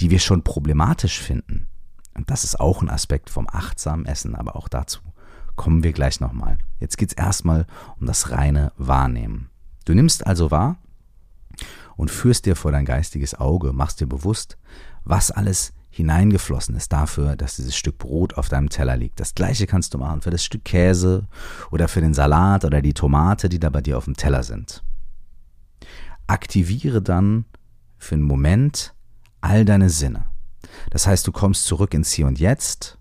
die 0.00 0.10
wir 0.10 0.18
schon 0.18 0.42
problematisch 0.42 1.20
finden. 1.20 1.68
Und 2.14 2.30
das 2.30 2.44
ist 2.44 2.58
auch 2.58 2.82
ein 2.82 2.90
Aspekt 2.90 3.30
vom 3.30 3.46
achtsamen 3.50 4.06
Essen, 4.06 4.34
aber 4.34 4.56
auch 4.56 4.68
dazu 4.68 5.00
kommen 5.56 5.82
wir 5.82 5.92
gleich 5.92 6.20
nochmal. 6.20 6.58
Jetzt 6.78 6.98
geht 6.98 7.10
es 7.10 7.16
erstmal 7.16 7.66
um 7.98 8.06
das 8.06 8.30
reine 8.30 8.72
Wahrnehmen. 8.76 9.50
Du 9.84 9.94
nimmst 9.94 10.26
also 10.26 10.50
wahr 10.50 10.76
und 11.96 12.10
führst 12.10 12.46
dir 12.46 12.56
vor 12.56 12.72
dein 12.72 12.84
geistiges 12.84 13.34
Auge, 13.34 13.72
machst 13.72 14.00
dir 14.00 14.06
bewusst, 14.06 14.58
was 15.04 15.30
alles 15.30 15.72
hineingeflossen 15.88 16.76
ist 16.76 16.92
dafür, 16.92 17.36
dass 17.36 17.56
dieses 17.56 17.74
Stück 17.74 17.96
Brot 17.96 18.34
auf 18.34 18.50
deinem 18.50 18.68
Teller 18.68 18.96
liegt. 18.98 19.18
Das 19.18 19.34
gleiche 19.34 19.66
kannst 19.66 19.94
du 19.94 19.98
machen 19.98 20.20
für 20.20 20.30
das 20.30 20.44
Stück 20.44 20.64
Käse 20.64 21.26
oder 21.70 21.88
für 21.88 22.02
den 22.02 22.12
Salat 22.12 22.66
oder 22.66 22.82
die 22.82 22.92
Tomate, 22.92 23.48
die 23.48 23.58
da 23.58 23.70
bei 23.70 23.80
dir 23.80 23.96
auf 23.96 24.04
dem 24.04 24.16
Teller 24.16 24.42
sind 24.42 24.82
aktiviere 26.26 27.02
dann 27.02 27.44
für 27.98 28.14
einen 28.14 28.24
Moment 28.24 28.94
all 29.40 29.64
deine 29.64 29.90
Sinne. 29.90 30.26
Das 30.90 31.06
heißt, 31.06 31.26
du 31.26 31.32
kommst 31.32 31.64
zurück 31.66 31.94
ins 31.94 32.12
Hier 32.12 32.26
und 32.26 32.38
Jetzt, 32.38 32.98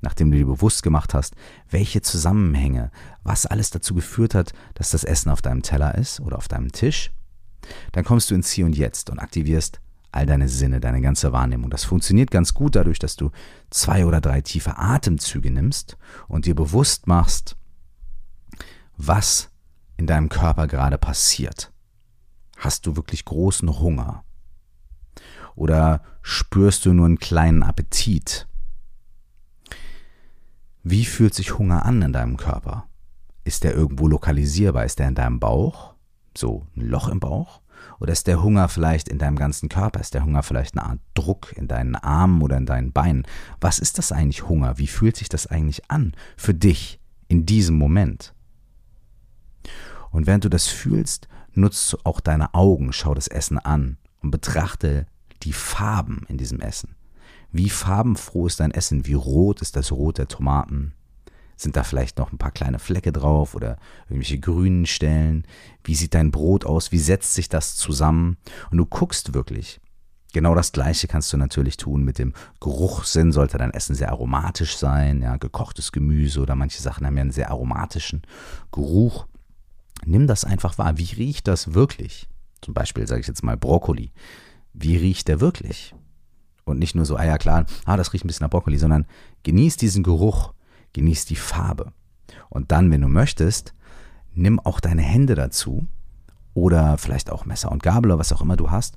nachdem 0.00 0.30
du 0.30 0.38
dir 0.38 0.46
bewusst 0.46 0.82
gemacht 0.82 1.14
hast, 1.14 1.34
welche 1.70 2.02
Zusammenhänge, 2.02 2.90
was 3.22 3.46
alles 3.46 3.70
dazu 3.70 3.94
geführt 3.94 4.34
hat, 4.34 4.52
dass 4.74 4.90
das 4.90 5.04
Essen 5.04 5.30
auf 5.30 5.42
deinem 5.42 5.62
Teller 5.62 5.96
ist 5.96 6.20
oder 6.20 6.36
auf 6.36 6.48
deinem 6.48 6.72
Tisch. 6.72 7.12
Dann 7.92 8.04
kommst 8.04 8.30
du 8.30 8.34
ins 8.34 8.50
Hier 8.50 8.66
und 8.66 8.76
Jetzt 8.76 9.10
und 9.10 9.18
aktivierst 9.18 9.80
all 10.10 10.26
deine 10.26 10.48
Sinne, 10.48 10.80
deine 10.80 11.00
ganze 11.00 11.32
Wahrnehmung. 11.32 11.70
Das 11.70 11.84
funktioniert 11.84 12.30
ganz 12.30 12.52
gut 12.52 12.76
dadurch, 12.76 12.98
dass 12.98 13.16
du 13.16 13.30
zwei 13.70 14.04
oder 14.04 14.20
drei 14.20 14.42
tiefe 14.42 14.76
Atemzüge 14.76 15.50
nimmst 15.50 15.96
und 16.28 16.44
dir 16.44 16.54
bewusst 16.54 17.06
machst, 17.06 17.56
was 18.96 19.50
in 19.96 20.06
deinem 20.06 20.28
Körper 20.28 20.66
gerade 20.66 20.98
passiert. 20.98 21.71
Hast 22.62 22.86
du 22.86 22.94
wirklich 22.94 23.24
großen 23.24 23.80
Hunger? 23.80 24.22
Oder 25.56 26.00
spürst 26.22 26.86
du 26.86 26.92
nur 26.92 27.06
einen 27.06 27.18
kleinen 27.18 27.64
Appetit? 27.64 28.46
Wie 30.84 31.04
fühlt 31.04 31.34
sich 31.34 31.58
Hunger 31.58 31.84
an 31.84 32.02
in 32.02 32.12
deinem 32.12 32.36
Körper? 32.36 32.86
Ist 33.42 33.64
der 33.64 33.74
irgendwo 33.74 34.06
lokalisierbar? 34.06 34.84
Ist 34.84 35.00
der 35.00 35.08
in 35.08 35.16
deinem 35.16 35.40
Bauch? 35.40 35.94
So 36.38 36.68
ein 36.76 36.82
Loch 36.82 37.08
im 37.08 37.18
Bauch? 37.18 37.62
Oder 37.98 38.12
ist 38.12 38.28
der 38.28 38.40
Hunger 38.40 38.68
vielleicht 38.68 39.08
in 39.08 39.18
deinem 39.18 39.34
ganzen 39.34 39.68
Körper? 39.68 39.98
Ist 39.98 40.14
der 40.14 40.24
Hunger 40.24 40.44
vielleicht 40.44 40.78
eine 40.78 40.86
Art 40.86 41.00
Druck 41.14 41.52
in 41.56 41.66
deinen 41.66 41.96
Armen 41.96 42.42
oder 42.42 42.58
in 42.58 42.66
deinen 42.66 42.92
Beinen? 42.92 43.26
Was 43.60 43.80
ist 43.80 43.98
das 43.98 44.12
eigentlich 44.12 44.48
Hunger? 44.48 44.78
Wie 44.78 44.86
fühlt 44.86 45.16
sich 45.16 45.28
das 45.28 45.48
eigentlich 45.48 45.90
an 45.90 46.12
für 46.36 46.54
dich 46.54 47.00
in 47.26 47.44
diesem 47.44 47.76
Moment? 47.76 48.34
Und 50.12 50.28
während 50.28 50.44
du 50.44 50.48
das 50.48 50.68
fühlst, 50.68 51.26
nutzt 51.54 51.96
auch 52.04 52.20
deine 52.20 52.54
Augen, 52.54 52.92
schau 52.92 53.14
das 53.14 53.28
Essen 53.28 53.58
an 53.58 53.98
und 54.20 54.30
betrachte 54.30 55.06
die 55.42 55.52
Farben 55.52 56.24
in 56.28 56.38
diesem 56.38 56.60
Essen. 56.60 56.94
Wie 57.50 57.68
farbenfroh 57.68 58.46
ist 58.46 58.60
dein 58.60 58.70
Essen? 58.70 59.06
Wie 59.06 59.14
rot 59.14 59.60
ist 59.60 59.76
das 59.76 59.92
Rot 59.92 60.18
der 60.18 60.28
Tomaten? 60.28 60.94
Sind 61.56 61.76
da 61.76 61.84
vielleicht 61.84 62.18
noch 62.18 62.32
ein 62.32 62.38
paar 62.38 62.50
kleine 62.50 62.78
Flecke 62.78 63.12
drauf 63.12 63.54
oder 63.54 63.76
irgendwelche 64.08 64.38
grünen 64.38 64.86
Stellen? 64.86 65.46
Wie 65.84 65.94
sieht 65.94 66.14
dein 66.14 66.30
Brot 66.30 66.64
aus? 66.64 66.92
Wie 66.92 66.98
setzt 66.98 67.34
sich 67.34 67.48
das 67.48 67.76
zusammen? 67.76 68.38
Und 68.70 68.78
du 68.78 68.86
guckst 68.86 69.34
wirklich 69.34 69.80
Genau 70.32 70.54
das 70.54 70.72
gleiche 70.72 71.08
kannst 71.08 71.30
du 71.32 71.36
natürlich 71.36 71.76
tun 71.76 72.04
mit 72.04 72.18
dem 72.18 72.32
Geruchssinn. 72.60 73.32
Sollte 73.32 73.58
dein 73.58 73.74
Essen 73.74 73.94
sehr 73.94 74.10
aromatisch 74.10 74.76
sein, 74.76 75.20
ja, 75.20 75.36
gekochtes 75.36 75.92
Gemüse 75.92 76.40
oder 76.40 76.56
manche 76.56 76.80
Sachen 76.80 77.06
haben 77.06 77.16
ja 77.16 77.20
einen 77.20 77.32
sehr 77.32 77.50
aromatischen 77.50 78.22
Geruch. 78.72 79.26
Nimm 80.04 80.26
das 80.26 80.44
einfach 80.44 80.78
wahr. 80.78 80.98
Wie 80.98 81.14
riecht 81.14 81.48
das 81.48 81.74
wirklich? 81.74 82.28
Zum 82.60 82.74
Beispiel 82.74 83.06
sage 83.06 83.20
ich 83.20 83.26
jetzt 83.26 83.42
mal 83.42 83.56
Brokkoli. 83.56 84.12
Wie 84.72 84.96
riecht 84.96 85.28
der 85.28 85.40
wirklich? 85.40 85.94
Und 86.64 86.78
nicht 86.78 86.94
nur 86.94 87.04
so, 87.04 87.16
ah 87.16 87.24
ja 87.24 87.38
klar, 87.38 87.66
ah, 87.84 87.96
das 87.96 88.12
riecht 88.12 88.24
ein 88.24 88.28
bisschen 88.28 88.44
nach 88.44 88.50
Brokkoli, 88.50 88.78
sondern 88.78 89.06
genieß 89.42 89.76
diesen 89.76 90.02
Geruch, 90.02 90.52
genieß 90.92 91.24
die 91.24 91.36
Farbe. 91.36 91.92
Und 92.48 92.70
dann, 92.70 92.90
wenn 92.90 93.00
du 93.00 93.08
möchtest, 93.08 93.74
nimm 94.34 94.60
auch 94.60 94.80
deine 94.80 95.02
Hände 95.02 95.34
dazu 95.34 95.86
oder 96.54 96.98
vielleicht 96.98 97.30
auch 97.30 97.44
Messer 97.44 97.72
und 97.72 97.82
Gabel 97.82 98.12
oder 98.12 98.20
was 98.20 98.32
auch 98.32 98.42
immer 98.42 98.56
du 98.56 98.70
hast 98.70 98.96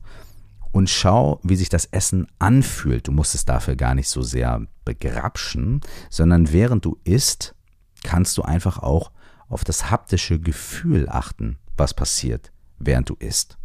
und 0.71 0.89
schau, 0.89 1.39
wie 1.41 1.55
sich 1.55 1.69
das 1.69 1.85
Essen 1.85 2.27
anfühlt. 2.37 3.07
Du 3.07 3.11
musst 3.11 3.33
es 3.33 3.45
dafür 3.45 3.75
gar 3.75 3.95
nicht 3.95 4.09
so 4.09 4.21
sehr 4.21 4.61
begrapschen, 4.83 5.81
sondern 6.09 6.51
während 6.51 6.83
du 6.85 6.97
isst, 7.05 7.55
kannst 8.03 8.37
du 8.37 8.41
einfach 8.41 8.79
auch 8.79 9.11
auf 9.55 9.63
das 9.63 9.89
haptische 9.89 10.37
Gefühl 10.37 11.07
achten, 11.07 11.59
was 11.77 11.93
passiert, 11.93 12.51
während 12.77 13.09
du 13.09 13.15
isst. 13.19 13.57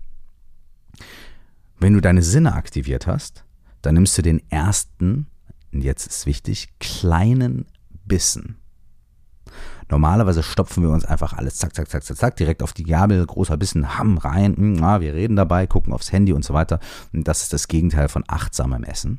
Wenn 1.81 1.95
du 1.95 2.01
deine 2.01 2.23
Sinne 2.23 2.55
aktiviert 2.55 3.09
hast, 3.09 3.45
dann 3.83 3.95
nimmst 3.95 4.17
du 4.17 4.23
den 4.23 4.41
ersten, 4.53 5.27
und 5.73 5.83
jetzt 5.83 6.07
ist 6.07 6.27
wichtig, 6.27 6.69
kleinen 6.79 7.67
Bissen. 8.05 8.59
Normalerweise 9.89 10.45
stopfen 10.45 10.85
wir 10.85 10.91
uns 10.91 11.05
einfach 11.05 11.33
alles 11.33 11.57
zack, 11.57 11.75
zack, 11.75 11.91
zack, 11.91 12.05
zack, 12.05 12.17
zack, 12.17 12.37
direkt 12.37 12.63
auf 12.63 12.73
die 12.73 12.85
Gabel, 12.85 13.27
großer 13.27 13.57
Bissen, 13.57 13.99
Hamm 13.99 14.17
rein, 14.17 14.55
mh, 14.57 14.95
hm, 14.95 15.01
wir 15.01 15.15
reden 15.15 15.35
dabei, 15.35 15.67
gucken 15.67 15.93
aufs 15.93 16.13
Handy 16.13 16.33
und 16.33 16.45
so 16.45 16.55
weiter. 16.55 16.79
Und 17.13 17.27
das 17.27 17.43
ist 17.43 17.53
das 17.53 17.67
Gegenteil 17.67 18.09
von 18.09 18.23
achtsamem 18.29 18.85
Essen. 18.85 19.19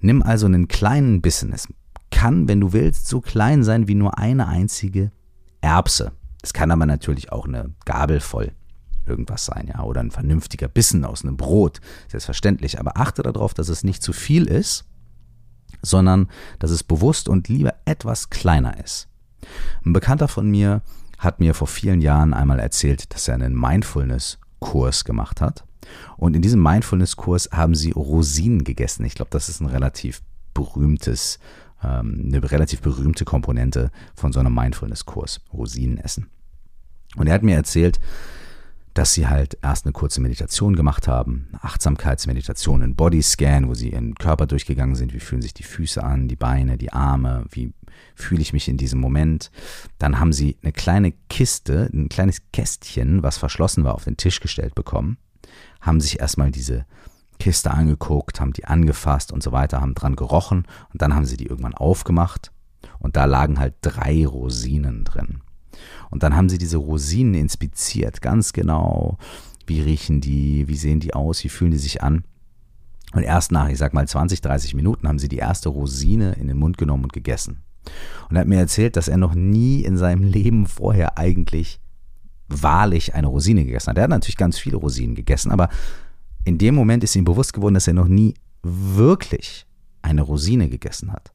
Nimm 0.00 0.22
also 0.22 0.44
einen 0.44 0.68
kleinen 0.68 1.22
Bissen. 1.22 1.50
Es 1.54 1.66
kann, 2.10 2.46
wenn 2.46 2.60
du 2.60 2.74
willst, 2.74 3.08
so 3.08 3.22
klein 3.22 3.64
sein 3.64 3.88
wie 3.88 3.94
nur 3.94 4.18
eine 4.18 4.46
einzige 4.46 5.12
Erbse. 5.60 6.12
Es 6.42 6.52
kann 6.52 6.70
aber 6.70 6.86
natürlich 6.86 7.32
auch 7.32 7.46
eine 7.46 7.72
Gabel 7.84 8.20
voll 8.20 8.52
irgendwas 9.06 9.44
sein, 9.44 9.70
ja, 9.74 9.82
oder 9.82 10.00
ein 10.00 10.10
vernünftiger 10.10 10.68
Bissen 10.68 11.04
aus 11.04 11.24
einem 11.24 11.36
Brot, 11.36 11.80
selbstverständlich. 12.08 12.78
Aber 12.78 12.96
achte 12.96 13.22
darauf, 13.22 13.54
dass 13.54 13.68
es 13.68 13.84
nicht 13.84 14.02
zu 14.02 14.12
viel 14.12 14.46
ist, 14.46 14.84
sondern 15.82 16.28
dass 16.58 16.70
es 16.70 16.82
bewusst 16.82 17.28
und 17.28 17.48
lieber 17.48 17.74
etwas 17.84 18.30
kleiner 18.30 18.82
ist. 18.82 19.08
Ein 19.84 19.92
Bekannter 19.92 20.28
von 20.28 20.48
mir 20.50 20.82
hat 21.18 21.40
mir 21.40 21.54
vor 21.54 21.66
vielen 21.66 22.00
Jahren 22.00 22.34
einmal 22.34 22.58
erzählt, 22.58 23.14
dass 23.14 23.28
er 23.28 23.34
einen 23.34 23.58
Mindfulness-Kurs 23.58 25.04
gemacht 25.04 25.40
hat. 25.40 25.64
Und 26.16 26.36
in 26.36 26.42
diesem 26.42 26.62
Mindfulness-Kurs 26.62 27.50
haben 27.52 27.74
sie 27.74 27.90
Rosinen 27.90 28.64
gegessen. 28.64 29.04
Ich 29.04 29.14
glaube, 29.14 29.30
das 29.30 29.48
ist 29.48 29.60
ein 29.60 29.66
relativ 29.66 30.22
berühmtes, 30.54 31.38
ähm, 31.82 32.24
eine 32.26 32.50
relativ 32.50 32.80
berühmte 32.80 33.24
Komponente 33.24 33.90
von 34.14 34.32
so 34.32 34.40
einem 34.40 34.54
Mindfulness-Kurs. 34.54 35.40
Rosinen 35.52 35.98
essen. 35.98 36.28
Und 37.16 37.26
er 37.26 37.34
hat 37.34 37.42
mir 37.42 37.56
erzählt, 37.56 37.98
dass 38.94 39.14
sie 39.14 39.28
halt 39.28 39.56
erst 39.62 39.86
eine 39.86 39.92
kurze 39.92 40.20
Meditation 40.20 40.74
gemacht 40.74 41.06
haben, 41.06 41.48
eine 41.50 41.64
Achtsamkeitsmeditation, 41.64 42.82
einen 42.82 42.96
Bodyscan, 42.96 43.68
wo 43.68 43.74
sie 43.74 43.90
ihren 43.90 44.14
Körper 44.14 44.46
durchgegangen 44.46 44.96
sind, 44.96 45.14
wie 45.14 45.20
fühlen 45.20 45.42
sich 45.42 45.54
die 45.54 45.62
Füße 45.62 46.02
an, 46.02 46.28
die 46.28 46.36
Beine, 46.36 46.76
die 46.76 46.92
Arme, 46.92 47.44
wie 47.50 47.72
fühle 48.14 48.42
ich 48.42 48.52
mich 48.52 48.68
in 48.68 48.76
diesem 48.76 49.00
Moment. 49.00 49.50
Dann 49.98 50.18
haben 50.18 50.32
sie 50.32 50.56
eine 50.62 50.72
kleine 50.72 51.12
Kiste, 51.28 51.88
ein 51.92 52.08
kleines 52.08 52.42
Kästchen, 52.52 53.22
was 53.22 53.38
verschlossen 53.38 53.84
war, 53.84 53.94
auf 53.94 54.04
den 54.04 54.16
Tisch 54.16 54.40
gestellt 54.40 54.74
bekommen, 54.74 55.18
haben 55.80 56.00
sich 56.00 56.20
erstmal 56.20 56.50
diese 56.50 56.84
Kiste 57.40 57.72
angeguckt, 57.72 58.40
haben 58.40 58.52
die 58.52 58.66
angefasst 58.66 59.32
und 59.32 59.42
so 59.42 59.50
weiter, 59.50 59.80
haben 59.80 59.94
dran 59.94 60.14
gerochen 60.14 60.66
und 60.92 61.02
dann 61.02 61.14
haben 61.14 61.26
sie 61.26 61.36
die 61.36 61.46
irgendwann 61.46 61.74
aufgemacht 61.74 62.52
und 63.00 63.16
da 63.16 63.24
lagen 63.24 63.58
halt 63.58 63.74
drei 63.80 64.24
Rosinen 64.26 65.04
drin. 65.04 65.40
Und 66.10 66.22
dann 66.22 66.36
haben 66.36 66.48
sie 66.48 66.58
diese 66.58 66.76
Rosinen 66.76 67.34
inspiziert, 67.34 68.20
ganz 68.20 68.52
genau. 68.52 69.18
Wie 69.66 69.80
riechen 69.80 70.20
die, 70.20 70.68
wie 70.68 70.76
sehen 70.76 71.00
die 71.00 71.14
aus, 71.14 71.42
wie 71.44 71.48
fühlen 71.48 71.70
die 71.70 71.78
sich 71.78 72.02
an? 72.02 72.24
Und 73.12 73.22
erst 73.22 73.50
nach, 73.50 73.68
ich 73.68 73.78
sag 73.78 73.94
mal, 73.94 74.06
20, 74.06 74.40
30 74.40 74.74
Minuten 74.74 75.08
haben 75.08 75.18
sie 75.18 75.28
die 75.28 75.38
erste 75.38 75.68
Rosine 75.68 76.32
in 76.34 76.48
den 76.48 76.58
Mund 76.58 76.78
genommen 76.78 77.04
und 77.04 77.12
gegessen. 77.12 77.62
Und 78.28 78.36
er 78.36 78.40
hat 78.40 78.48
mir 78.48 78.58
erzählt, 78.58 78.96
dass 78.96 79.08
er 79.08 79.16
noch 79.16 79.34
nie 79.34 79.80
in 79.82 79.96
seinem 79.96 80.22
Leben 80.22 80.66
vorher 80.66 81.18
eigentlich 81.18 81.80
wahrlich 82.48 83.14
eine 83.14 83.28
Rosine 83.28 83.64
gegessen 83.64 83.90
hat. 83.90 83.96
Er 83.96 84.04
hat 84.04 84.10
natürlich 84.10 84.36
ganz 84.36 84.58
viele 84.58 84.76
Rosinen 84.76 85.14
gegessen, 85.14 85.50
aber 85.50 85.68
in 86.44 86.58
dem 86.58 86.74
Moment 86.74 87.04
ist 87.04 87.16
ihm 87.16 87.24
bewusst 87.24 87.52
geworden, 87.52 87.74
dass 87.74 87.86
er 87.86 87.94
noch 87.94 88.08
nie 88.08 88.34
wirklich 88.62 89.66
eine 90.02 90.22
Rosine 90.22 90.68
gegessen 90.68 91.12
hat. 91.12 91.32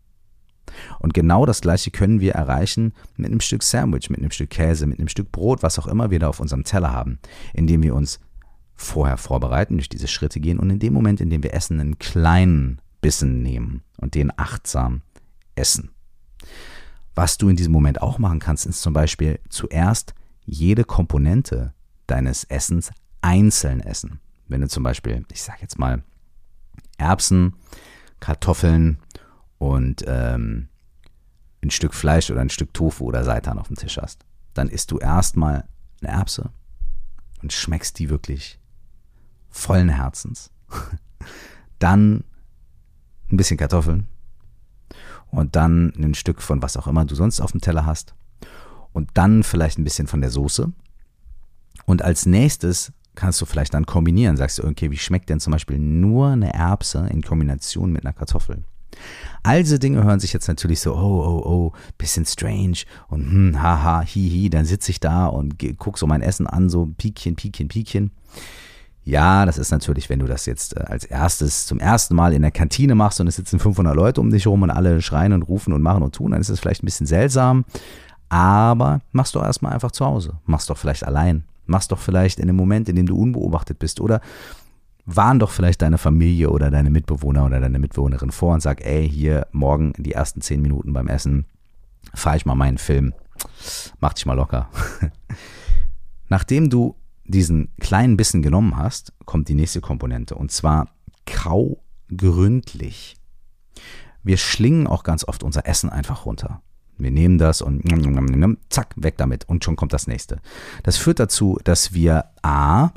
Und 0.99 1.13
genau 1.13 1.45
das 1.45 1.61
Gleiche 1.61 1.91
können 1.91 2.19
wir 2.19 2.33
erreichen 2.33 2.93
mit 3.15 3.31
einem 3.31 3.39
Stück 3.39 3.63
Sandwich, 3.63 4.09
mit 4.09 4.19
einem 4.19 4.31
Stück 4.31 4.49
Käse, 4.49 4.87
mit 4.87 4.99
einem 4.99 5.07
Stück 5.07 5.31
Brot, 5.31 5.63
was 5.63 5.79
auch 5.79 5.87
immer 5.87 6.11
wir 6.11 6.19
da 6.19 6.29
auf 6.29 6.39
unserem 6.39 6.63
Teller 6.63 6.91
haben, 6.91 7.19
indem 7.53 7.83
wir 7.83 7.95
uns 7.95 8.19
vorher 8.75 9.17
vorbereiten, 9.17 9.75
durch 9.75 9.89
diese 9.89 10.07
Schritte 10.07 10.39
gehen 10.39 10.59
und 10.59 10.69
in 10.69 10.79
dem 10.79 10.93
Moment, 10.93 11.21
in 11.21 11.29
dem 11.29 11.43
wir 11.43 11.53
essen, 11.53 11.79
einen 11.79 11.97
kleinen 11.99 12.81
Bissen 12.99 13.41
nehmen 13.41 13.83
und 13.97 14.15
den 14.15 14.37
achtsam 14.37 15.01
essen. 15.55 15.91
Was 17.13 17.37
du 17.37 17.47
in 17.47 17.55
diesem 17.55 17.71
Moment 17.71 18.01
auch 18.01 18.19
machen 18.19 18.39
kannst, 18.39 18.65
ist 18.65 18.81
zum 18.81 18.93
Beispiel 18.93 19.39
zuerst 19.49 20.13
jede 20.45 20.83
Komponente 20.83 21.73
deines 22.07 22.43
Essens 22.43 22.91
einzeln 23.21 23.79
essen. 23.79 24.19
Wenn 24.47 24.61
du 24.61 24.67
zum 24.67 24.83
Beispiel, 24.83 25.25
ich 25.31 25.41
sage 25.41 25.59
jetzt 25.61 25.79
mal, 25.79 26.03
Erbsen, 26.97 27.55
Kartoffeln 28.19 28.99
und 29.57 30.03
ähm, 30.07 30.69
ein 31.63 31.71
Stück 31.71 31.93
Fleisch 31.93 32.29
oder 32.29 32.41
ein 32.41 32.49
Stück 32.49 32.73
Tofu 32.73 33.05
oder 33.05 33.23
Seitan 33.23 33.59
auf 33.59 33.67
dem 33.67 33.75
Tisch 33.75 33.97
hast, 33.97 34.25
dann 34.53 34.69
isst 34.69 34.91
du 34.91 34.99
erstmal 34.99 35.67
eine 36.01 36.11
Erbse 36.11 36.51
und 37.41 37.53
schmeckst 37.53 37.99
die 37.99 38.09
wirklich 38.09 38.59
vollen 39.49 39.89
Herzens. 39.89 40.51
Dann 41.79 42.23
ein 43.31 43.37
bisschen 43.37 43.57
Kartoffeln 43.57 44.07
und 45.31 45.55
dann 45.55 45.93
ein 45.97 46.13
Stück 46.13 46.41
von 46.41 46.61
was 46.61 46.77
auch 46.77 46.87
immer 46.87 47.05
du 47.05 47.15
sonst 47.15 47.41
auf 47.41 47.51
dem 47.51 47.61
Teller 47.61 47.85
hast 47.85 48.15
und 48.93 49.09
dann 49.15 49.43
vielleicht 49.43 49.77
ein 49.77 49.83
bisschen 49.83 50.07
von 50.07 50.21
der 50.21 50.31
Soße. 50.31 50.71
Und 51.85 52.01
als 52.01 52.25
nächstes 52.25 52.93
kannst 53.15 53.41
du 53.41 53.45
vielleicht 53.45 53.73
dann 53.73 53.85
kombinieren. 53.85 54.37
Sagst 54.37 54.59
du, 54.59 54.67
okay, 54.67 54.91
wie 54.91 54.97
schmeckt 54.97 55.29
denn 55.29 55.39
zum 55.39 55.51
Beispiel 55.51 55.79
nur 55.79 56.29
eine 56.29 56.53
Erbse 56.53 57.07
in 57.11 57.21
Kombination 57.21 57.91
mit 57.91 58.05
einer 58.05 58.13
Kartoffel? 58.13 58.63
All 59.43 59.61
diese 59.61 59.79
Dinge 59.79 60.03
hören 60.03 60.19
sich 60.19 60.33
jetzt 60.33 60.47
natürlich 60.47 60.79
so, 60.79 60.95
oh, 60.95 60.97
oh, 60.97 61.43
oh, 61.45 61.73
bisschen 61.97 62.25
strange 62.25 62.77
und 63.09 63.29
hm, 63.29 63.61
haha, 63.61 64.01
hihi, 64.01 64.49
dann 64.49 64.65
sitze 64.65 64.91
ich 64.91 64.99
da 64.99 65.27
und 65.27 65.55
gucke 65.77 65.99
so 65.99 66.07
mein 66.07 66.21
Essen 66.21 66.47
an, 66.47 66.69
so 66.69 66.87
Piekchen, 66.97 67.35
Piekchen, 67.35 67.67
Piekchen. 67.67 68.11
Ja, 69.03 69.45
das 69.45 69.59
ist 69.59 69.69
natürlich, 69.69 70.09
wenn 70.09 70.17
du 70.17 70.25
das 70.25 70.47
jetzt 70.47 70.75
äh, 70.75 70.79
als 70.79 71.03
erstes 71.03 71.67
zum 71.67 71.79
ersten 71.79 72.15
Mal 72.15 72.33
in 72.33 72.41
der 72.41 72.49
Kantine 72.49 72.95
machst 72.95 73.21
und 73.21 73.27
es 73.27 73.35
sitzen 73.35 73.59
500 73.59 73.95
Leute 73.95 74.19
um 74.19 74.31
dich 74.31 74.45
herum 74.45 74.63
und 74.63 74.71
alle 74.71 74.99
schreien 75.01 75.31
und 75.31 75.43
rufen 75.43 75.73
und 75.73 75.83
machen 75.83 76.01
und 76.01 76.15
tun, 76.15 76.31
dann 76.31 76.41
ist 76.41 76.49
es 76.49 76.59
vielleicht 76.59 76.81
ein 76.81 76.87
bisschen 76.87 77.05
seltsam. 77.05 77.65
Aber 78.29 79.01
mach's 79.11 79.31
doch 79.31 79.43
erstmal 79.43 79.73
einfach 79.73 79.91
zu 79.91 80.03
Hause. 80.05 80.39
Mach's 80.45 80.65
doch 80.65 80.77
vielleicht 80.77 81.05
allein. 81.05 81.43
Mach's 81.65 81.87
doch 81.87 81.99
vielleicht 81.99 82.39
in 82.39 82.47
dem 82.47 82.55
Moment, 82.55 82.89
in 82.89 82.95
dem 82.95 83.05
du 83.05 83.17
unbeobachtet 83.17 83.79
bist. 83.79 83.99
Oder 83.99 84.21
warn 85.05 85.39
doch 85.39 85.51
vielleicht 85.51 85.81
deine 85.81 85.97
Familie 85.97 86.49
oder 86.49 86.71
deine 86.71 86.89
Mitbewohner 86.89 87.45
oder 87.45 87.59
deine 87.59 87.79
Mitbewohnerin 87.79 88.31
vor 88.31 88.53
und 88.53 88.61
sag, 88.61 88.85
ey, 88.85 89.07
hier 89.07 89.47
morgen 89.51 89.93
die 89.97 90.13
ersten 90.13 90.41
zehn 90.41 90.61
Minuten 90.61 90.93
beim 90.93 91.07
Essen 91.07 91.45
fahre 92.13 92.37
ich 92.37 92.45
mal 92.45 92.55
meinen 92.55 92.77
Film. 92.77 93.13
Mach 93.99 94.13
dich 94.13 94.25
mal 94.25 94.33
locker. 94.33 94.69
Nachdem 96.29 96.69
du 96.69 96.95
diesen 97.25 97.69
kleinen 97.79 98.17
Bissen 98.17 98.41
genommen 98.41 98.77
hast, 98.77 99.13
kommt 99.25 99.49
die 99.49 99.55
nächste 99.55 99.81
Komponente 99.81 100.35
und 100.35 100.51
zwar 100.51 100.89
kau 101.25 101.81
gründlich. 102.15 103.15
Wir 104.23 104.37
schlingen 104.37 104.87
auch 104.87 105.03
ganz 105.03 105.27
oft 105.27 105.43
unser 105.43 105.67
Essen 105.67 105.89
einfach 105.89 106.25
runter. 106.25 106.61
Wir 106.97 107.11
nehmen 107.11 107.37
das 107.37 107.61
und 107.61 107.83
zack, 108.69 108.93
weg 108.95 109.17
damit 109.17 109.47
und 109.49 109.63
schon 109.63 109.75
kommt 109.75 109.93
das 109.93 110.07
nächste. 110.07 110.39
Das 110.83 110.97
führt 110.97 111.19
dazu, 111.19 111.59
dass 111.63 111.93
wir 111.93 112.25
A 112.41 112.91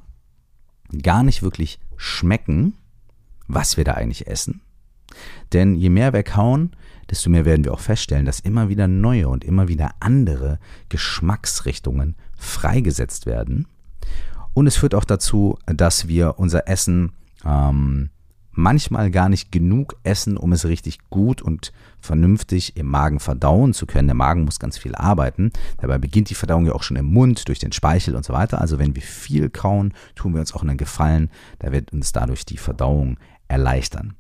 gar 1.03 1.23
nicht 1.23 1.43
wirklich 1.43 1.81
schmecken, 1.97 2.75
was 3.47 3.77
wir 3.77 3.85
da 3.85 3.95
eigentlich 3.95 4.27
essen. 4.27 4.61
Denn 5.53 5.75
je 5.75 5.91
mehr 5.91 6.13
wir 6.13 6.23
kauen, 6.23 6.73
desto 7.11 7.31
mehr 7.31 7.45
werden 7.45 7.65
wir 7.65 7.73
auch 7.73 7.81
feststellen, 7.81 8.27
dass 8.27 8.41
immer 8.41 8.69
wieder 8.69 8.87
neue 8.87 9.29
und 9.29 9.45
immer 9.45 9.69
wieder 9.69 9.95
andere 10.01 10.59
Geschmacksrichtungen 10.89 12.17
freigesetzt 12.37 13.27
werden. 13.27 13.67
Und 14.55 14.67
es 14.67 14.77
führt 14.77 14.95
auch 14.95 15.05
dazu, 15.05 15.59
dass 15.67 16.09
wir 16.09 16.39
unser 16.39 16.69
Essen 16.69 17.13
ähm, 17.45 18.11
manchmal 18.59 19.13
gar 19.13 19.29
nicht 19.29 19.53
genug 19.53 19.97
essen, 20.03 20.37
um 20.37 20.53
es 20.53 20.67
richtig 20.67 20.99
gut 21.11 21.41
und 21.41 21.73
vernünftig 22.01 22.77
im 22.77 22.87
Magen 22.87 23.21
verdauen 23.21 23.73
zu 23.73 23.87
können. 23.87 24.09
Der 24.09 24.17
Magen 24.17 24.45
muss 24.45 24.59
ganz 24.59 24.77
viel 24.77 24.97
arbeiten. 24.97 25.53
Dabei 25.79 25.99
beginnt 25.99 26.29
die 26.29 26.35
Verdauung 26.35 26.67
ja 26.67 26.73
auch 26.73 26.83
schon 26.83 26.97
im 26.97 27.07
Mund, 27.07 27.47
durch 27.47 27.61
den 27.61 27.71
Speichel 27.71 28.17
und 28.17 28.25
so 28.25 28.33
weiter. 28.33 28.61
Also 28.61 28.81
wenn 28.81 28.97
wir 28.97 29.03
viel 29.03 29.49
kauen, 29.49 29.95
tun 30.17 30.35
wir 30.35 30.41
uns 30.41 30.53
auch 30.53 30.63
einen 30.63 30.77
Gefallen. 30.77 31.31
Da 31.61 31.71
wird 31.71 31.93
uns 31.93 32.11
dadurch 32.11 32.45
die 32.45 32.57
Verdauung 32.57 33.19
erleichtern. 33.47 34.15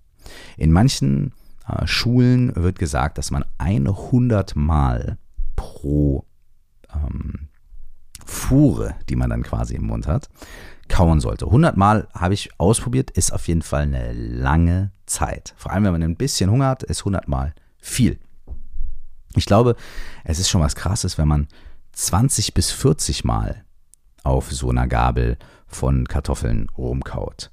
In 0.56 0.70
manchen 0.70 1.32
äh, 1.66 1.86
Schulen 1.86 2.54
wird 2.54 2.78
gesagt, 2.78 3.18
dass 3.18 3.32
man 3.32 3.44
100 3.58 4.54
Mal 4.54 5.18
pro 5.56 6.24
ähm, 6.94 7.48
Fuhre, 8.24 8.94
die 9.08 9.16
man 9.16 9.30
dann 9.30 9.42
quasi 9.42 9.74
im 9.74 9.86
Mund 9.86 10.06
hat, 10.06 10.28
kauen 10.88 11.20
sollte. 11.20 11.46
100 11.46 11.76
Mal 11.76 12.08
habe 12.14 12.34
ich 12.34 12.50
ausprobiert, 12.58 13.10
ist 13.10 13.32
auf 13.32 13.48
jeden 13.48 13.62
Fall 13.62 13.82
eine 13.82 14.12
lange 14.12 14.92
Zeit. 15.06 15.54
Vor 15.56 15.72
allem, 15.72 15.84
wenn 15.84 15.92
man 15.92 16.02
ein 16.02 16.16
bisschen 16.16 16.50
Hunger 16.50 16.66
hat, 16.66 16.82
ist 16.82 17.00
100 17.00 17.28
Mal 17.28 17.54
viel. 17.78 18.18
Ich 19.34 19.46
glaube, 19.46 19.76
es 20.24 20.38
ist 20.38 20.48
schon 20.48 20.60
was 20.60 20.74
Krasses, 20.74 21.18
wenn 21.18 21.28
man 21.28 21.48
20 21.92 22.54
bis 22.54 22.70
40 22.70 23.24
Mal 23.24 23.64
auf 24.24 24.50
so 24.50 24.70
einer 24.70 24.86
Gabel 24.86 25.38
von 25.66 26.06
Kartoffeln 26.06 26.68
rumkaut. 26.76 27.50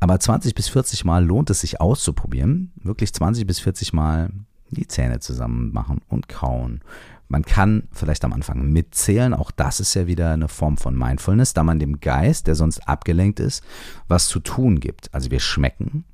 Aber 0.00 0.18
20 0.18 0.54
bis 0.54 0.68
40 0.68 1.04
Mal 1.04 1.24
lohnt 1.24 1.50
es 1.50 1.60
sich 1.60 1.80
auszuprobieren. 1.80 2.72
Wirklich 2.76 3.12
20 3.12 3.46
bis 3.46 3.60
40 3.60 3.92
Mal 3.92 4.30
die 4.70 4.86
Zähne 4.86 5.20
zusammen 5.20 5.72
machen 5.72 6.00
und 6.08 6.28
kauen. 6.28 6.80
Man 7.28 7.44
kann 7.44 7.88
vielleicht 7.92 8.24
am 8.24 8.32
Anfang 8.32 8.70
mitzählen, 8.70 9.34
auch 9.34 9.50
das 9.50 9.80
ist 9.80 9.94
ja 9.94 10.06
wieder 10.06 10.32
eine 10.32 10.48
Form 10.48 10.76
von 10.76 10.96
Mindfulness, 10.96 11.54
da 11.54 11.62
man 11.62 11.78
dem 11.78 12.00
Geist, 12.00 12.46
der 12.46 12.54
sonst 12.54 12.86
abgelenkt 12.86 13.40
ist, 13.40 13.64
was 14.08 14.28
zu 14.28 14.40
tun 14.40 14.80
gibt. 14.80 15.12
Also 15.14 15.30
wir 15.30 15.40
schmecken, 15.40 16.04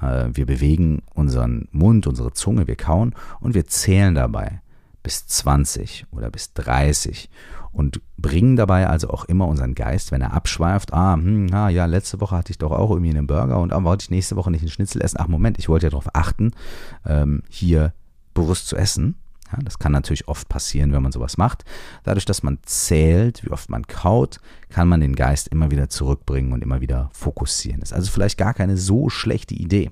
äh, 0.00 0.28
wir 0.32 0.46
bewegen 0.46 1.02
unseren 1.14 1.68
Mund, 1.70 2.06
unsere 2.06 2.32
Zunge, 2.32 2.66
wir 2.66 2.76
kauen 2.76 3.14
und 3.40 3.54
wir 3.54 3.66
zählen 3.66 4.14
dabei 4.14 4.60
bis 5.02 5.26
20 5.26 6.06
oder 6.10 6.30
bis 6.30 6.52
30 6.54 7.30
und 7.72 8.00
bringen 8.16 8.56
dabei 8.56 8.88
also 8.88 9.10
auch 9.10 9.24
immer 9.24 9.46
unseren 9.46 9.74
Geist, 9.74 10.10
wenn 10.10 10.20
er 10.20 10.32
abschweift, 10.32 10.92
ah, 10.92 11.14
hm, 11.14 11.48
ah 11.52 11.68
ja, 11.68 11.86
letzte 11.86 12.20
Woche 12.20 12.36
hatte 12.36 12.50
ich 12.50 12.58
doch 12.58 12.72
auch 12.72 12.90
irgendwie 12.90 13.10
einen 13.10 13.26
Burger 13.26 13.60
und 13.60 13.72
ah, 13.72 13.84
wollte 13.84 14.04
ich 14.04 14.10
nächste 14.10 14.36
Woche 14.36 14.50
nicht 14.50 14.62
einen 14.62 14.70
Schnitzel 14.70 15.02
essen. 15.02 15.18
Ach 15.20 15.28
Moment, 15.28 15.58
ich 15.58 15.68
wollte 15.68 15.86
ja 15.86 15.90
darauf 15.90 16.14
achten, 16.14 16.52
ähm, 17.06 17.42
hier 17.48 17.92
bewusst 18.34 18.66
zu 18.68 18.76
essen. 18.76 19.16
Ja, 19.50 19.58
das 19.62 19.78
kann 19.78 19.92
natürlich 19.92 20.28
oft 20.28 20.48
passieren, 20.48 20.92
wenn 20.92 21.02
man 21.02 21.12
sowas 21.12 21.38
macht. 21.38 21.64
Dadurch, 22.04 22.24
dass 22.24 22.42
man 22.42 22.58
zählt, 22.62 23.44
wie 23.44 23.50
oft 23.50 23.70
man 23.70 23.86
kaut, 23.86 24.40
kann 24.68 24.88
man 24.88 25.00
den 25.00 25.16
Geist 25.16 25.48
immer 25.48 25.70
wieder 25.70 25.88
zurückbringen 25.88 26.52
und 26.52 26.62
immer 26.62 26.80
wieder 26.80 27.08
fokussieren. 27.12 27.80
Das 27.80 27.90
ist 27.90 27.96
also 27.96 28.10
vielleicht 28.10 28.38
gar 28.38 28.54
keine 28.54 28.76
so 28.76 29.08
schlechte 29.08 29.54
Idee. 29.54 29.90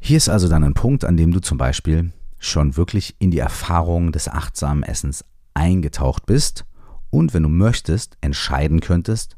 Hier 0.00 0.16
ist 0.16 0.28
also 0.28 0.48
dann 0.48 0.64
ein 0.64 0.74
Punkt, 0.74 1.04
an 1.04 1.16
dem 1.16 1.32
du 1.32 1.40
zum 1.40 1.58
Beispiel 1.58 2.12
schon 2.38 2.76
wirklich 2.76 3.16
in 3.18 3.30
die 3.30 3.38
Erfahrung 3.38 4.12
des 4.12 4.28
achtsamen 4.28 4.82
Essens 4.82 5.24
eingetaucht 5.54 6.26
bist 6.26 6.66
und 7.10 7.32
wenn 7.32 7.44
du 7.44 7.48
möchtest, 7.48 8.18
entscheiden 8.20 8.80
könntest, 8.80 9.36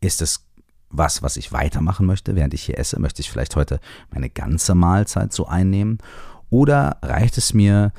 ist 0.00 0.20
es 0.20 0.44
was, 0.90 1.22
was 1.22 1.36
ich 1.36 1.52
weitermachen 1.52 2.06
möchte, 2.06 2.36
während 2.36 2.54
ich 2.54 2.62
hier 2.62 2.78
esse? 2.78 3.00
Möchte 3.00 3.20
ich 3.20 3.30
vielleicht 3.30 3.56
heute 3.56 3.80
meine 4.10 4.30
ganze 4.30 4.74
Mahlzeit 4.74 5.32
so 5.32 5.46
einnehmen? 5.46 5.98
Oder 6.54 6.98
reicht 7.02 7.36
es 7.36 7.52
mir 7.52 7.92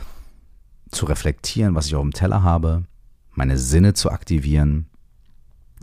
zu 0.89 1.07
reflektieren, 1.07 1.75
was 1.75 1.87
ich 1.87 1.95
auf 1.95 2.03
dem 2.03 2.13
Teller 2.13 2.41
habe, 2.41 2.85
meine 3.33 3.57
Sinne 3.57 3.95
zu 3.95 4.09
aktivieren, 4.09 4.85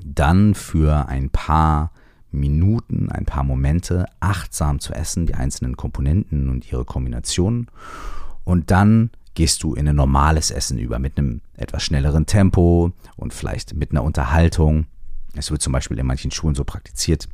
dann 0.03 0.55
für 0.55 1.07
ein 1.07 1.29
paar 1.29 1.93
Minuten, 2.31 3.11
ein 3.11 3.27
paar 3.27 3.45
Momente 3.45 4.07
achtsam 4.21 4.81
zu 4.81 4.95
essen, 4.95 5.27
die 5.27 5.35
einzelnen 5.35 5.77
Komponenten 5.77 6.49
und 6.49 6.73
ihre 6.73 6.87
Kombinationen 6.87 7.71
und 8.45 8.71
dann 8.71 9.11
gehst 9.35 9.63
du 9.65 9.75
in 9.75 9.87
ein 9.87 9.97
normales 9.97 10.51
Essen 10.51 10.79
über 10.79 10.99
mit 10.99 11.19
einem 11.19 11.43
etwas 11.53 11.83
schnelleren 11.83 12.25
Tempo 12.25 12.93
und 13.17 13.35
vielleicht 13.35 13.75
mit 13.75 13.91
einer 13.91 14.03
Unterhaltung. 14.03 14.87
Es 15.37 15.51
wird 15.51 15.61
zum 15.61 15.75
Beispiel 15.75 15.99
in 15.99 16.07
manchen 16.07 16.31
Schulen 16.31 16.55
so 16.55 16.65
praktiziert, 16.65 17.29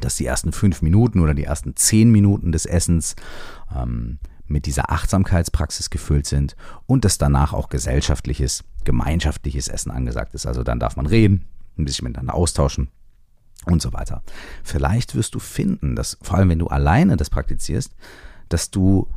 dass 0.00 0.14
die 0.14 0.26
ersten 0.26 0.52
fünf 0.52 0.80
Minuten 0.80 1.18
oder 1.18 1.34
die 1.34 1.42
ersten 1.42 1.74
zehn 1.74 2.12
Minuten 2.12 2.52
des 2.52 2.66
Essens 2.66 3.16
ähm, 3.76 4.20
mit 4.50 4.66
dieser 4.66 4.90
Achtsamkeitspraxis 4.90 5.90
gefüllt 5.90 6.26
sind 6.26 6.56
und 6.86 7.04
dass 7.04 7.18
danach 7.18 7.52
auch 7.52 7.68
gesellschaftliches, 7.68 8.64
gemeinschaftliches 8.84 9.68
Essen 9.68 9.90
angesagt 9.90 10.34
ist. 10.34 10.46
Also 10.46 10.62
dann 10.62 10.80
darf 10.80 10.96
man 10.96 11.06
reden, 11.06 11.46
ein 11.78 11.84
bisschen 11.84 12.04
miteinander 12.08 12.34
austauschen 12.34 12.88
und 13.66 13.80
so 13.80 13.92
weiter. 13.92 14.22
Vielleicht 14.64 15.14
wirst 15.14 15.34
du 15.34 15.38
finden, 15.38 15.94
dass 15.94 16.18
vor 16.22 16.38
allem 16.38 16.48
wenn 16.50 16.58
du 16.58 16.66
alleine 16.66 17.16
das 17.16 17.30
praktizierst, 17.30 17.94
dass 18.48 18.70
du 18.70 19.08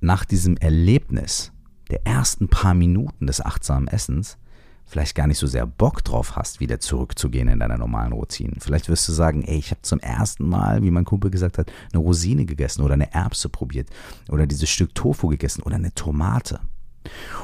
nach 0.00 0.24
diesem 0.24 0.56
Erlebnis 0.56 1.52
der 1.90 2.06
ersten 2.06 2.48
paar 2.48 2.74
Minuten 2.74 3.26
des 3.26 3.40
achtsamen 3.40 3.88
Essens 3.88 4.38
vielleicht 4.86 5.14
gar 5.14 5.26
nicht 5.26 5.38
so 5.38 5.46
sehr 5.46 5.66
Bock 5.66 6.04
drauf 6.04 6.36
hast, 6.36 6.60
wieder 6.60 6.80
zurückzugehen 6.80 7.48
in 7.48 7.60
deiner 7.60 7.78
normalen 7.78 8.12
Routine. 8.12 8.54
Vielleicht 8.58 8.88
wirst 8.88 9.08
du 9.08 9.12
sagen, 9.12 9.42
ey, 9.42 9.56
ich 9.56 9.70
habe 9.70 9.82
zum 9.82 10.00
ersten 10.00 10.48
Mal, 10.48 10.82
wie 10.82 10.90
mein 10.90 11.04
Kumpel 11.04 11.30
gesagt 11.30 11.58
hat, 11.58 11.72
eine 11.92 12.02
Rosine 12.02 12.44
gegessen 12.44 12.82
oder 12.82 12.94
eine 12.94 13.12
Erbse 13.12 13.48
probiert 13.48 13.88
oder 14.28 14.46
dieses 14.46 14.68
Stück 14.68 14.94
Tofu 14.94 15.28
gegessen 15.28 15.62
oder 15.62 15.76
eine 15.76 15.94
Tomate. 15.94 16.60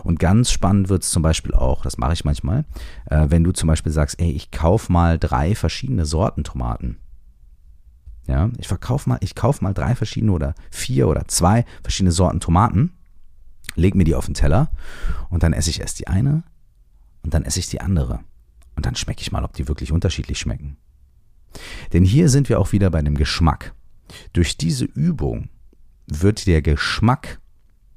Und 0.05 0.20
ganz 0.20 0.51
spannend 0.51 0.88
wird 0.88 1.03
es 1.03 1.11
zum 1.11 1.22
Beispiel 1.22 1.55
auch, 1.55 1.83
das 1.83 1.98
mache 1.98 2.12
ich 2.12 2.24
manchmal, 2.24 2.64
äh, 3.07 3.27
wenn 3.29 3.44
du 3.44 3.53
zum 3.53 3.66
Beispiel 3.66 3.92
sagst, 3.92 4.20
ey, 4.20 4.31
ich 4.31 4.51
kaufe 4.51 4.92
mal 4.92 5.18
drei 5.18 5.55
verschiedene 5.55 6.05
Sorten 6.05 6.44
Tomaten. 6.44 6.98
Ja, 8.27 8.51
ich 8.59 8.68
verkaufe 8.68 9.09
mal, 9.09 9.18
ich 9.22 9.35
kaufe 9.35 9.64
mal 9.64 9.72
drei 9.72 9.94
verschiedene 9.94 10.33
oder 10.33 10.55
vier 10.70 11.09
oder 11.09 11.27
zwei 11.29 11.64
verschiedene 11.83 12.12
Sorten 12.12 12.40
Tomaten, 12.40 12.92
leg 13.74 13.94
mir 13.94 14.05
die 14.05 14.14
auf 14.14 14.27
den 14.27 14.35
Teller 14.35 14.70
und 15.31 15.42
dann 15.42 15.55
esse 15.55 15.70
ich 15.70 15.81
erst 15.81 15.98
die 15.98 16.09
eine 16.09 16.42
und 17.22 17.35
dann 17.35 17.44
esse 17.44 17.61
ich 17.61 17.68
die 17.68 17.81
andere. 17.81 18.20
Und 18.76 18.87
dann 18.87 18.94
schmecke 18.94 19.22
ich 19.22 19.33
mal, 19.33 19.44
ob 19.44 19.54
die 19.54 19.68
wirklich 19.68 19.92
unterschiedlich 19.92 20.38
schmecken. 20.38 20.76
Denn 21.92 22.04
hier 22.04 22.28
sind 22.28 22.48
wir 22.48 22.61
auch 22.61 22.72
wieder 22.72 22.90
bei 22.90 23.02
dem 23.02 23.16
Geschmack. 23.16 23.74
Durch 24.33 24.57
diese 24.57 24.85
Übung 24.85 25.48
wird 26.07 26.46
der 26.46 26.62
Geschmack 26.62 27.40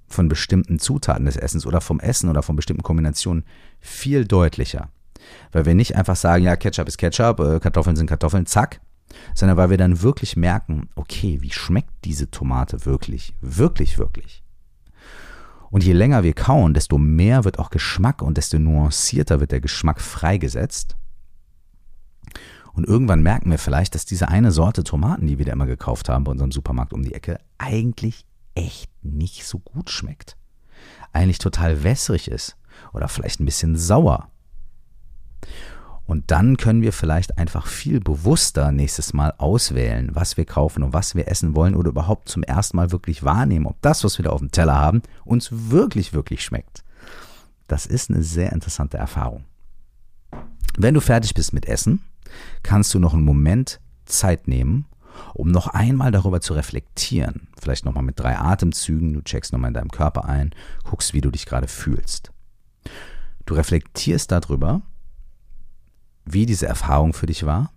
von 0.08 0.28
bestimmten 0.28 0.80
Zutaten 0.80 1.26
des 1.26 1.38
Essens 1.38 1.66
oder 1.66 1.82
vom 1.82 2.00
Essen 2.00 2.30
oder 2.30 2.44
von 2.44 2.56
bestimmten 2.56 2.84
Kombinationen 2.84 3.46
viel 3.80 4.26
deutlicher. 4.26 4.90
Weil 5.52 5.66
wir 5.66 5.76
nicht 5.76 5.96
einfach 5.96 6.16
sagen, 6.16 6.44
ja, 6.44 6.56
Ketchup 6.56 6.88
ist 6.88 6.98
Ketchup, 6.98 7.40
äh, 7.40 7.60
Kartoffeln 7.60 7.96
sind 7.96 8.08
Kartoffeln, 8.08 8.46
zack, 8.46 8.82
sondern 9.34 9.58
weil 9.58 9.70
wir 9.70 9.78
dann 9.78 10.02
wirklich 10.02 10.36
merken, 10.36 10.90
okay, 10.96 11.38
wie 11.42 11.52
schmeckt 11.52 11.94
diese 12.04 12.32
Tomate 12.32 12.86
wirklich, 12.86 13.34
wirklich, 13.42 13.98
wirklich. 13.98 14.44
Und 15.72 15.84
je 15.86 15.94
länger 15.94 16.24
wir 16.24 16.34
kauen, 16.34 16.74
desto 16.74 16.98
mehr 16.98 17.46
wird 17.46 17.58
auch 17.58 17.70
Geschmack 17.70 18.22
und 18.22 18.38
desto 18.38 18.60
nuancierter 18.60 19.40
wird 19.40 19.52
der 19.52 19.62
Geschmack 19.62 20.02
freigesetzt. 20.02 20.98
Und 22.74 22.88
irgendwann 22.88 23.22
merken 23.22 23.52
wir 23.52 23.58
vielleicht, 23.58 23.96
dass 23.96 24.06
diese 24.06 24.28
eine 24.28 24.52
Sorte 24.52 24.84
Tomaten, 24.84 25.28
die 25.28 25.38
wir 25.38 25.46
da 25.46 25.54
immer 25.54 25.66
gekauft 25.66 26.10
haben 26.10 26.26
bei 26.26 26.32
unserem 26.32 26.52
Supermarkt 26.52 26.94
um 26.94 27.04
die 27.04 27.14
Ecke, 27.14 27.40
eigentlich 27.58 28.26
echt 28.54 28.90
nicht 29.02 29.46
so 29.46 29.60
gut 29.60 29.90
schmeckt. 29.90 30.38
Eigentlich 31.14 31.40
total 31.40 31.84
wässrig 31.84 32.30
ist 32.30 32.58
oder 32.94 33.08
vielleicht 33.08 33.40
ein 33.40 33.46
bisschen 33.46 33.78
sauer. 33.78 34.30
Und 36.12 36.30
dann 36.30 36.58
können 36.58 36.82
wir 36.82 36.92
vielleicht 36.92 37.38
einfach 37.38 37.68
viel 37.68 38.02
bewusster 38.02 38.74
nächstes 38.74 39.14
Mal 39.14 39.34
auswählen, 39.38 40.10
was 40.12 40.36
wir 40.36 40.44
kaufen 40.44 40.84
und 40.84 40.92
was 40.92 41.16
wir 41.16 41.30
essen 41.30 41.56
wollen 41.56 41.74
oder 41.74 41.88
überhaupt 41.88 42.28
zum 42.28 42.44
ersten 42.44 42.76
Mal 42.76 42.92
wirklich 42.92 43.24
wahrnehmen, 43.24 43.66
ob 43.66 43.82
das, 43.82 44.04
was 44.04 44.18
wir 44.18 44.24
da 44.24 44.32
auf 44.32 44.42
dem 44.42 44.52
Teller 44.52 44.78
haben, 44.78 45.04
uns 45.24 45.48
wirklich, 45.72 46.12
wirklich 46.12 46.44
schmeckt. 46.44 46.84
Das 47.70 47.86
ist 47.86 48.10
eine 48.10 48.24
sehr 48.24 48.52
interessante 48.52 48.98
Erfahrung. 48.98 49.46
Wenn 50.78 50.96
du 50.96 51.00
fertig 51.00 51.34
bist 51.34 51.54
mit 51.54 51.66
Essen, 51.66 52.04
kannst 52.62 52.94
du 52.94 53.00
noch 53.00 53.14
einen 53.14 53.24
Moment 53.24 53.80
Zeit 54.04 54.50
nehmen, 54.50 54.88
um 55.34 55.50
noch 55.50 55.68
einmal 55.68 56.12
darüber 56.12 56.42
zu 56.42 56.54
reflektieren. 56.54 57.48
Vielleicht 57.58 57.86
nochmal 57.86 58.04
mit 58.04 58.20
drei 58.20 58.38
Atemzügen, 58.38 59.14
du 59.14 59.22
checkst 59.22 59.54
nochmal 59.54 59.70
in 59.70 59.76
deinem 59.76 59.92
Körper 59.92 60.26
ein, 60.26 60.52
guckst, 60.84 61.14
wie 61.14 61.22
du 61.22 61.32
dich 61.32 61.46
gerade 61.46 61.70
fühlst. 61.70 62.34
Du 63.46 63.54
reflektierst 63.54 64.30
darüber, 64.30 64.82
wie 66.26 66.46
diese 66.46 66.68
Erfahrung 66.68 67.14
für 67.14 67.26
dich 67.26 67.46
war 67.46 67.72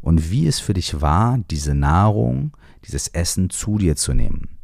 und 0.00 0.30
wie 0.30 0.46
es 0.46 0.60
für 0.60 0.74
dich 0.74 1.00
war, 1.00 1.38
diese 1.50 1.74
Nahrung, 1.74 2.56
dieses 2.84 3.08
Essen 3.08 3.50
zu 3.50 3.78
dir 3.78 3.96
zu 3.96 4.14
nehmen. 4.14 4.58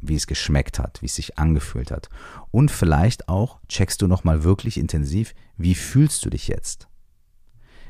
Wie 0.00 0.16
es 0.16 0.26
geschmeckt 0.26 0.78
hat, 0.78 1.00
wie 1.00 1.06
es 1.06 1.14
sich 1.14 1.38
angefühlt 1.38 1.90
hat. 1.90 2.08
Und 2.50 2.70
vielleicht 2.70 3.28
auch 3.28 3.60
checkst 3.68 4.02
du 4.02 4.08
nochmal 4.08 4.42
wirklich 4.42 4.76
intensiv, 4.78 5.34
wie 5.56 5.74
fühlst 5.74 6.24
du 6.24 6.30
dich 6.30 6.48
jetzt? 6.48 6.88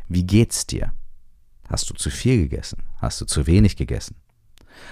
Wie 0.09 0.25
geht's 0.25 0.67
dir? 0.67 0.93
Hast 1.69 1.89
du 1.89 1.95
zu 1.95 2.11
viel 2.11 2.37
gegessen? 2.37 2.83
Hast 2.99 3.21
du 3.21 3.25
zu 3.25 3.47
wenig 3.47 3.77
gegessen? 3.77 4.17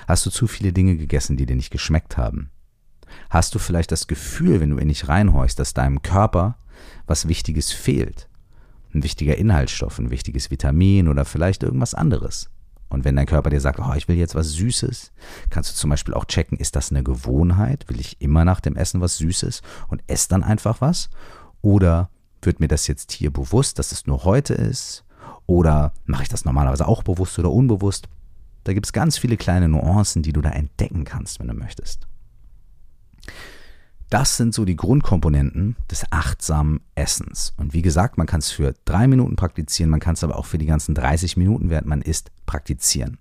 Hast 0.09 0.25
du 0.25 0.31
zu 0.31 0.47
viele 0.47 0.73
Dinge 0.73 0.97
gegessen, 0.97 1.37
die 1.37 1.47
dir 1.47 1.57
nicht 1.57 1.71
geschmeckt 1.71 2.17
haben? 2.17 2.51
Hast 3.29 3.55
du 3.55 3.59
vielleicht 3.59 3.93
das 3.93 4.07
Gefühl, 4.07 4.61
wenn 4.61 4.71
du 4.71 4.79
in 4.79 4.89
dich 4.89 5.09
reinhorchst, 5.09 5.59
dass 5.59 5.75
deinem 5.75 6.01
Körper 6.01 6.57
was 7.07 7.29
Wichtiges 7.29 7.73
fehlt? 7.73 8.30
Ein 8.95 9.03
wichtiger 9.03 9.37
Inhaltsstoff, 9.37 9.99
ein 9.99 10.11
wichtiges 10.11 10.51
Vitamin 10.51 11.09
oder 11.09 11.25
vielleicht 11.25 11.63
irgendwas 11.63 11.95
anderes. 11.95 12.51
Und 12.89 13.05
wenn 13.05 13.15
dein 13.15 13.27
Körper 13.27 13.51
dir 13.51 13.61
sagt, 13.61 13.79
oh, 13.79 13.95
ich 13.95 14.09
will 14.09 14.17
jetzt 14.17 14.35
was 14.35 14.53
Süßes, 14.53 15.13
kannst 15.49 15.71
du 15.71 15.75
zum 15.77 15.91
Beispiel 15.91 16.13
auch 16.13 16.25
checken, 16.25 16.59
ist 16.59 16.75
das 16.75 16.91
eine 16.91 17.05
Gewohnheit? 17.05 17.89
Will 17.89 18.01
ich 18.01 18.21
immer 18.21 18.45
nach 18.45 18.61
dem 18.61 18.77
Essen 18.77 19.01
was 19.01 19.17
Süßes 19.19 19.63
und 19.89 20.03
esse 20.09 20.29
dann 20.29 20.43
einfach 20.43 20.81
was? 20.81 21.09
Oder 21.63 22.11
wird 22.43 22.59
mir 22.59 22.69
das 22.69 22.89
jetzt 22.89 23.13
hier 23.13 23.33
bewusst, 23.33 23.79
dass 23.79 23.93
es 23.93 24.07
nur 24.07 24.25
heute 24.25 24.55
ist? 24.55 25.05
Oder 25.47 25.93
mache 26.05 26.25
ich 26.25 26.29
das 26.29 26.45
normalerweise 26.45 26.89
auch 26.89 27.05
bewusst 27.05 27.39
oder 27.39 27.51
unbewusst? 27.51 28.09
Da 28.65 28.73
gibt 28.73 28.87
es 28.87 28.93
ganz 28.93 29.17
viele 29.17 29.37
kleine 29.37 29.69
Nuancen, 29.69 30.23
die 30.23 30.33
du 30.33 30.41
da 30.41 30.51
entdecken 30.51 31.05
kannst, 31.05 31.39
wenn 31.39 31.49
du 31.49 31.55
möchtest. 31.55 32.09
Das 34.11 34.37
sind 34.37 34.55
so 34.55 34.65
die 34.65 34.75
Grundkomponenten 34.75 35.77
des 35.89 36.05
achtsamen 36.11 36.81
Essens. 36.97 37.55
Und 37.57 37.75
wie 37.75 37.83
gesagt, 37.83 38.19
man 38.19 38.27
kann 38.27 38.41
es 38.41 38.51
für 38.51 38.75
drei 38.85 39.07
Minuten 39.07 39.37
praktizieren, 39.37 39.89
man 39.89 40.01
kann 40.01 40.15
es 40.15 40.25
aber 40.25 40.37
auch 40.37 40.47
für 40.47 40.59
die 40.59 40.67
ganzen 40.67 40.97
30 40.97 41.37
Minuten, 41.37 41.71
während 41.71 41.87
man 41.87 42.03
isst, 42.03 42.33
praktizieren. 42.45 43.19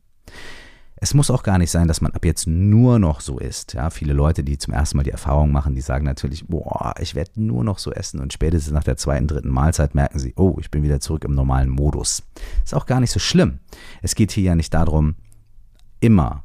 Es 0.96 1.14
muss 1.14 1.30
auch 1.32 1.44
gar 1.44 1.60
nicht 1.60 1.72
sein, 1.72 1.88
dass 1.88 2.02
man 2.02 2.12
ab 2.12 2.26
jetzt 2.26 2.48
nur 2.48 2.98
noch 2.98 3.22
so 3.22 3.38
isst. 3.38 3.74
Ja, 3.74 3.92
viele 3.92 4.14
Leute, 4.14 4.44
die 4.44 4.58
zum 4.58 4.74
ersten 4.74 4.98
Mal 4.98 5.04
die 5.04 5.12
Erfahrung 5.12 5.52
machen, 5.52 5.76
die 5.76 5.82
sagen 5.82 6.04
natürlich, 6.04 6.48
boah, 6.48 6.94
ich 7.00 7.16
werde 7.16 7.32
nur 7.42 7.64
noch 7.64 7.78
so 7.78 7.92
essen 7.92 8.20
und 8.20 8.34
spätestens 8.34 8.74
nach 8.74 8.84
der 8.84 8.98
zweiten, 8.98 9.28
dritten 9.28 9.50
Mahlzeit 9.50 9.96
merken 9.96 10.20
sie, 10.20 10.34
oh, 10.36 10.58
ich 10.60 10.72
bin 10.72 10.84
wieder 10.84 11.00
zurück 11.00 11.24
im 11.24 11.36
normalen 11.36 11.70
Modus. 11.70 12.24
Ist 12.66 12.74
auch 12.74 12.88
gar 12.88 13.00
nicht 13.00 13.12
so 13.12 13.20
schlimm. 13.20 13.60
Es 14.02 14.16
geht 14.16 14.32
hier 14.32 14.44
ja 14.44 14.56
nicht 14.56 14.74
darum, 14.74 15.16
immer 16.02 16.44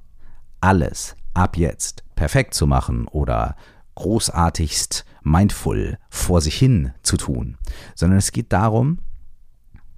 alles 0.61 1.17
ab 1.33 1.57
jetzt 1.57 2.05
perfekt 2.15 2.55
zu 2.55 2.69
machen 2.69 3.09
oder 3.09 3.57
großartigst 3.95 5.05
mindful 5.23 5.99
vor 6.11 6.41
sich 6.41 6.57
hin 6.57 6.93
zu 7.03 7.17
tun, 7.17 7.57
sondern 7.95 8.19
es 8.19 8.33
geht 8.33 8.53
darum, 8.53 8.99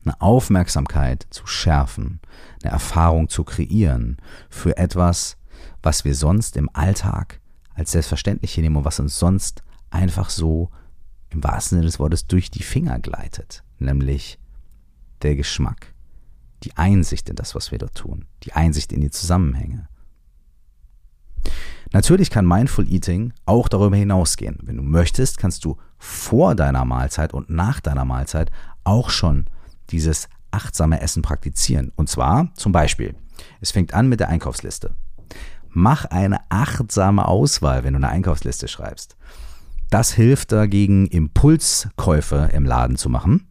eine 0.04 0.20
Aufmerksamkeit 0.20 1.26
zu 1.30 1.46
schärfen, 1.46 2.20
eine 2.62 2.72
Erfahrung 2.72 3.28
zu 3.28 3.44
kreieren 3.44 4.18
für 4.48 4.76
etwas, 4.76 5.36
was 5.82 6.04
wir 6.04 6.14
sonst 6.14 6.56
im 6.56 6.70
Alltag 6.72 7.40
als 7.74 7.92
selbstverständlich 7.92 8.54
hinnehmen 8.54 8.76
und 8.76 8.84
was 8.84 9.00
uns 9.00 9.18
sonst 9.18 9.62
einfach 9.90 10.30
so 10.30 10.70
im 11.30 11.42
wahrsten 11.42 11.76
Sinne 11.76 11.86
des 11.86 11.98
Wortes 11.98 12.26
durch 12.26 12.50
die 12.50 12.62
Finger 12.62 12.98
gleitet, 12.98 13.64
nämlich 13.78 14.38
der 15.22 15.36
Geschmack, 15.36 15.94
die 16.62 16.76
Einsicht 16.76 17.28
in 17.28 17.36
das, 17.36 17.54
was 17.54 17.72
wir 17.72 17.78
dort 17.78 17.96
tun, 17.96 18.26
die 18.44 18.52
Einsicht 18.52 18.92
in 18.92 19.00
die 19.00 19.10
Zusammenhänge. 19.10 19.88
Natürlich 21.96 22.28
kann 22.28 22.44
Mindful 22.44 22.86
Eating 22.92 23.32
auch 23.46 23.68
darüber 23.68 23.96
hinausgehen. 23.96 24.58
Wenn 24.64 24.76
du 24.76 24.82
möchtest, 24.82 25.38
kannst 25.38 25.64
du 25.64 25.78
vor 25.96 26.54
deiner 26.54 26.84
Mahlzeit 26.84 27.32
und 27.32 27.48
nach 27.48 27.80
deiner 27.80 28.04
Mahlzeit 28.04 28.50
auch 28.84 29.08
schon 29.08 29.46
dieses 29.88 30.28
achtsame 30.50 31.00
Essen 31.00 31.22
praktizieren. 31.22 31.92
Und 31.96 32.10
zwar 32.10 32.50
zum 32.54 32.70
Beispiel, 32.70 33.14
es 33.62 33.70
fängt 33.70 33.94
an 33.94 34.10
mit 34.10 34.20
der 34.20 34.28
Einkaufsliste. 34.28 34.94
Mach 35.70 36.04
eine 36.04 36.40
achtsame 36.50 37.26
Auswahl, 37.26 37.82
wenn 37.82 37.94
du 37.94 37.96
eine 37.96 38.10
Einkaufsliste 38.10 38.68
schreibst. 38.68 39.16
Das 39.88 40.12
hilft 40.12 40.52
dagegen, 40.52 41.06
Impulskäufe 41.06 42.50
im 42.52 42.66
Laden 42.66 42.98
zu 42.98 43.08
machen, 43.08 43.48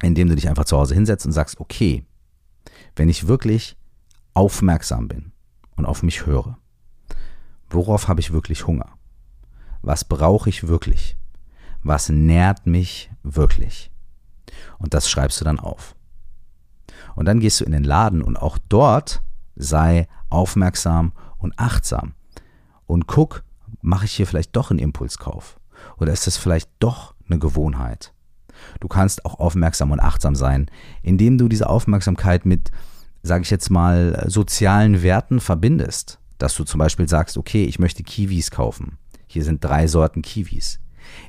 indem 0.00 0.28
du 0.28 0.36
dich 0.36 0.48
einfach 0.48 0.66
zu 0.66 0.76
Hause 0.76 0.94
hinsetzt 0.94 1.26
und 1.26 1.32
sagst, 1.32 1.58
okay, 1.58 2.04
wenn 2.94 3.08
ich 3.08 3.26
wirklich 3.26 3.76
aufmerksam 4.32 5.08
bin 5.08 5.32
und 5.74 5.86
auf 5.86 6.04
mich 6.04 6.24
höre, 6.24 6.56
Worauf 7.70 8.08
habe 8.08 8.20
ich 8.20 8.32
wirklich 8.32 8.66
Hunger? 8.66 8.88
Was 9.82 10.04
brauche 10.04 10.48
ich 10.48 10.66
wirklich? 10.68 11.16
Was 11.82 12.08
nährt 12.08 12.66
mich 12.66 13.10
wirklich? 13.22 13.90
Und 14.78 14.94
das 14.94 15.08
schreibst 15.08 15.40
du 15.40 15.44
dann 15.44 15.60
auf. 15.60 15.94
Und 17.14 17.26
dann 17.26 17.40
gehst 17.40 17.60
du 17.60 17.64
in 17.64 17.72
den 17.72 17.84
Laden 17.84 18.22
und 18.22 18.36
auch 18.36 18.58
dort 18.68 19.22
sei 19.56 20.08
aufmerksam 20.30 21.12
und 21.36 21.58
achtsam. 21.58 22.14
Und 22.86 23.06
guck, 23.06 23.44
mache 23.80 24.06
ich 24.06 24.12
hier 24.12 24.26
vielleicht 24.26 24.56
doch 24.56 24.70
einen 24.70 24.78
Impulskauf? 24.78 25.60
Oder 25.98 26.12
ist 26.12 26.26
das 26.26 26.36
vielleicht 26.36 26.70
doch 26.78 27.14
eine 27.28 27.38
Gewohnheit? 27.38 28.12
Du 28.80 28.88
kannst 28.88 29.24
auch 29.24 29.38
aufmerksam 29.38 29.90
und 29.90 30.00
achtsam 30.00 30.34
sein, 30.34 30.70
indem 31.02 31.38
du 31.38 31.48
diese 31.48 31.68
Aufmerksamkeit 31.68 32.46
mit, 32.46 32.70
sage 33.22 33.42
ich 33.42 33.50
jetzt 33.50 33.70
mal, 33.70 34.24
sozialen 34.28 35.02
Werten 35.02 35.40
verbindest 35.40 36.17
dass 36.38 36.54
du 36.54 36.64
zum 36.64 36.78
Beispiel 36.78 37.08
sagst, 37.08 37.36
okay, 37.36 37.64
ich 37.64 37.78
möchte 37.78 38.02
Kiwis 38.02 38.50
kaufen. 38.50 38.98
Hier 39.26 39.44
sind 39.44 39.62
drei 39.62 39.86
Sorten 39.86 40.22
Kiwis. 40.22 40.80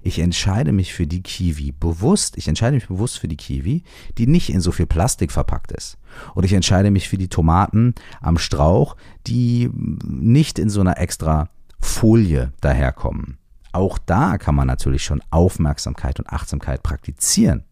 Ich 0.02 0.20
entscheide 0.20 0.72
mich 0.72 0.94
für 0.94 1.08
die 1.08 1.22
Kiwi 1.22 1.72
bewusst. 1.72 2.38
Ich 2.38 2.48
entscheide 2.48 2.76
mich 2.76 2.88
bewusst 2.88 3.20
für 3.20 3.28
die 3.28 3.38
Kiwi, 3.38 3.84
die 4.18 4.28
nicht 4.28 4.50
in 4.50 4.62
so 4.62 4.72
viel 4.72 4.86
Plastik 4.86 5.32
verpackt 5.32 5.72
ist. 5.72 5.98
Und 6.36 6.44
ich 6.44 6.54
entscheide 6.54 6.92
mich 6.92 7.10
für 7.10 7.18
die 7.18 7.30
Tomaten 7.30 7.96
am 8.22 8.38
Strauch, 8.38 8.96
die 9.28 9.70
nicht 9.74 10.60
in 10.60 10.70
so 10.70 10.82
einer 10.82 10.98
extra 10.98 11.50
Folie 11.80 12.52
daherkommen. 12.62 13.38
Auch 13.72 13.98
da 13.98 14.38
kann 14.38 14.56
man 14.56 14.68
natürlich 14.68 15.04
schon 15.04 15.22
Aufmerksamkeit 15.30 16.20
und 16.20 16.30
Achtsamkeit 16.30 16.84
praktizieren. 16.84 17.64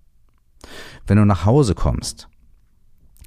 Wenn 1.06 1.18
du 1.18 1.26
nach 1.26 1.46
Hause 1.46 1.76
kommst, 1.76 2.30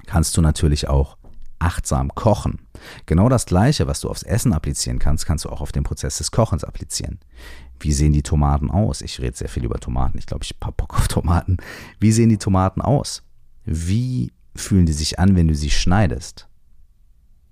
kannst 0.05 0.37
du 0.37 0.41
natürlich 0.41 0.87
auch 0.87 1.17
achtsam 1.61 2.13
kochen. 2.15 2.59
Genau 3.05 3.29
das 3.29 3.45
Gleiche, 3.45 3.87
was 3.87 4.01
du 4.01 4.09
aufs 4.09 4.23
Essen 4.23 4.53
applizieren 4.53 4.99
kannst, 4.99 5.25
kannst 5.25 5.45
du 5.45 5.49
auch 5.49 5.61
auf 5.61 5.71
den 5.71 5.83
Prozess 5.83 6.17
des 6.17 6.31
Kochens 6.31 6.63
applizieren. 6.63 7.19
Wie 7.79 7.93
sehen 7.93 8.13
die 8.13 8.23
Tomaten 8.23 8.69
aus? 8.69 9.01
Ich 9.01 9.19
rede 9.19 9.37
sehr 9.37 9.49
viel 9.49 9.63
über 9.63 9.79
Tomaten. 9.79 10.17
Ich 10.17 10.25
glaube, 10.25 10.43
ich 10.43 10.55
habe 10.63 10.75
Bock 10.75 10.95
auf 10.95 11.07
Tomaten. 11.07 11.57
Wie 11.99 12.11
sehen 12.11 12.29
die 12.29 12.37
Tomaten 12.37 12.81
aus? 12.81 13.23
Wie 13.65 14.31
fühlen 14.55 14.85
die 14.85 14.93
sich 14.93 15.19
an, 15.19 15.35
wenn 15.35 15.47
du 15.47 15.55
sie 15.55 15.69
schneidest? 15.69 16.47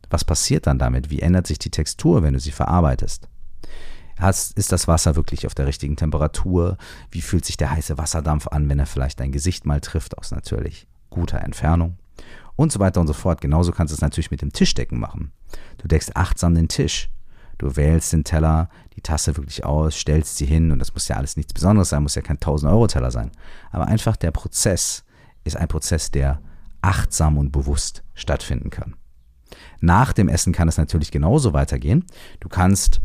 Was 0.09 0.25
passiert 0.25 0.67
dann 0.67 0.79
damit? 0.79 1.09
Wie 1.09 1.21
ändert 1.21 1.47
sich 1.47 1.59
die 1.59 1.69
Textur, 1.69 2.23
wenn 2.23 2.33
du 2.33 2.39
sie 2.39 2.51
verarbeitest? 2.51 3.27
ist 4.21 4.73
das 4.73 4.87
Wasser 4.89 5.15
wirklich 5.15 5.47
auf 5.47 5.55
der 5.55 5.65
richtigen 5.65 5.95
Temperatur? 5.95 6.77
Wie 7.09 7.21
fühlt 7.21 7.45
sich 7.45 7.55
der 7.55 7.71
heiße 7.71 7.97
Wasserdampf 7.97 8.47
an, 8.47 8.67
wenn 8.67 8.79
er 8.79 8.85
vielleicht 8.85 9.21
dein 9.21 9.31
Gesicht 9.31 9.65
mal 9.65 9.79
trifft, 9.79 10.17
aus 10.17 10.31
natürlich 10.31 10.87
guter 11.09 11.39
Entfernung? 11.39 11.97
Und 12.59 12.73
so 12.73 12.79
weiter 12.81 12.99
und 12.99 13.07
so 13.07 13.13
fort. 13.13 13.39
Genauso 13.39 13.71
kannst 13.71 13.93
du 13.93 13.95
es 13.95 14.01
natürlich 14.01 14.31
mit 14.31 14.41
dem 14.41 14.51
Tischdecken 14.51 14.99
machen. 14.99 15.31
Du 15.77 15.87
deckst 15.87 16.17
achtsam 16.17 16.55
den 16.55 16.67
Tisch. 16.67 17.09
Du 17.57 17.77
wählst 17.77 18.11
den 18.11 18.25
Teller, 18.25 18.69
die 18.97 19.01
Tasse 19.01 19.37
wirklich 19.37 19.63
aus, 19.63 19.95
stellst 19.95 20.35
sie 20.35 20.45
hin 20.45 20.71
und 20.71 20.79
das 20.79 20.93
muss 20.93 21.07
ja 21.07 21.15
alles 21.15 21.37
nichts 21.37 21.53
Besonderes 21.53 21.89
sein, 21.89 22.03
muss 22.03 22.15
ja 22.15 22.21
kein 22.21 22.37
1000-Euro-Teller 22.37 23.11
sein. 23.11 23.31
Aber 23.71 23.87
einfach 23.87 24.17
der 24.17 24.31
Prozess 24.31 25.05
ist 25.45 25.55
ein 25.55 25.69
Prozess, 25.69 26.11
der 26.11 26.41
achtsam 26.81 27.37
und 27.37 27.51
bewusst 27.53 28.03
stattfinden 28.13 28.69
kann. 28.69 28.95
Nach 29.79 30.11
dem 30.11 30.27
Essen 30.27 30.51
kann 30.51 30.67
es 30.67 30.77
natürlich 30.77 31.11
genauso 31.11 31.53
weitergehen. 31.53 32.05
Du 32.41 32.49
kannst 32.49 32.99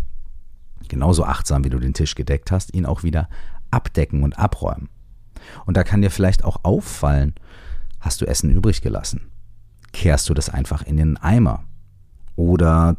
genauso 0.88 1.24
achtsam, 1.24 1.62
wie 1.62 1.70
du 1.70 1.78
den 1.78 1.94
Tisch 1.94 2.16
gedeckt 2.16 2.50
hast, 2.50 2.74
ihn 2.74 2.86
auch 2.86 3.04
wieder 3.04 3.28
abdecken 3.70 4.24
und 4.24 4.36
abräumen. 4.36 4.88
Und 5.64 5.76
da 5.76 5.84
kann 5.84 6.02
dir 6.02 6.10
vielleicht 6.10 6.42
auch 6.42 6.58
auffallen, 6.64 7.34
hast 8.00 8.20
du 8.20 8.26
Essen 8.26 8.50
übrig 8.50 8.82
gelassen? 8.82 9.30
Kehrst 9.94 10.28
du 10.28 10.34
das 10.34 10.50
einfach 10.50 10.82
in 10.82 10.98
den 10.98 11.16
Eimer. 11.16 11.64
Oder 12.36 12.98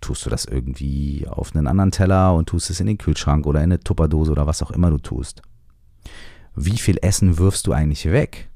tust 0.00 0.24
du 0.24 0.30
das 0.30 0.44
irgendwie 0.44 1.26
auf 1.28 1.54
einen 1.54 1.66
anderen 1.66 1.90
Teller 1.90 2.34
und 2.34 2.48
tust 2.48 2.70
es 2.70 2.80
in 2.80 2.86
den 2.86 2.98
Kühlschrank 2.98 3.46
oder 3.46 3.60
in 3.60 3.64
eine 3.64 3.80
Tupperdose 3.80 4.32
oder 4.32 4.46
was 4.46 4.62
auch 4.62 4.70
immer 4.70 4.90
du 4.90 4.98
tust. 4.98 5.42
Wie 6.54 6.78
viel 6.78 6.98
Essen 7.02 7.36
wirfst 7.36 7.66
du 7.66 7.72
eigentlich 7.72 8.06
weg? 8.06 8.48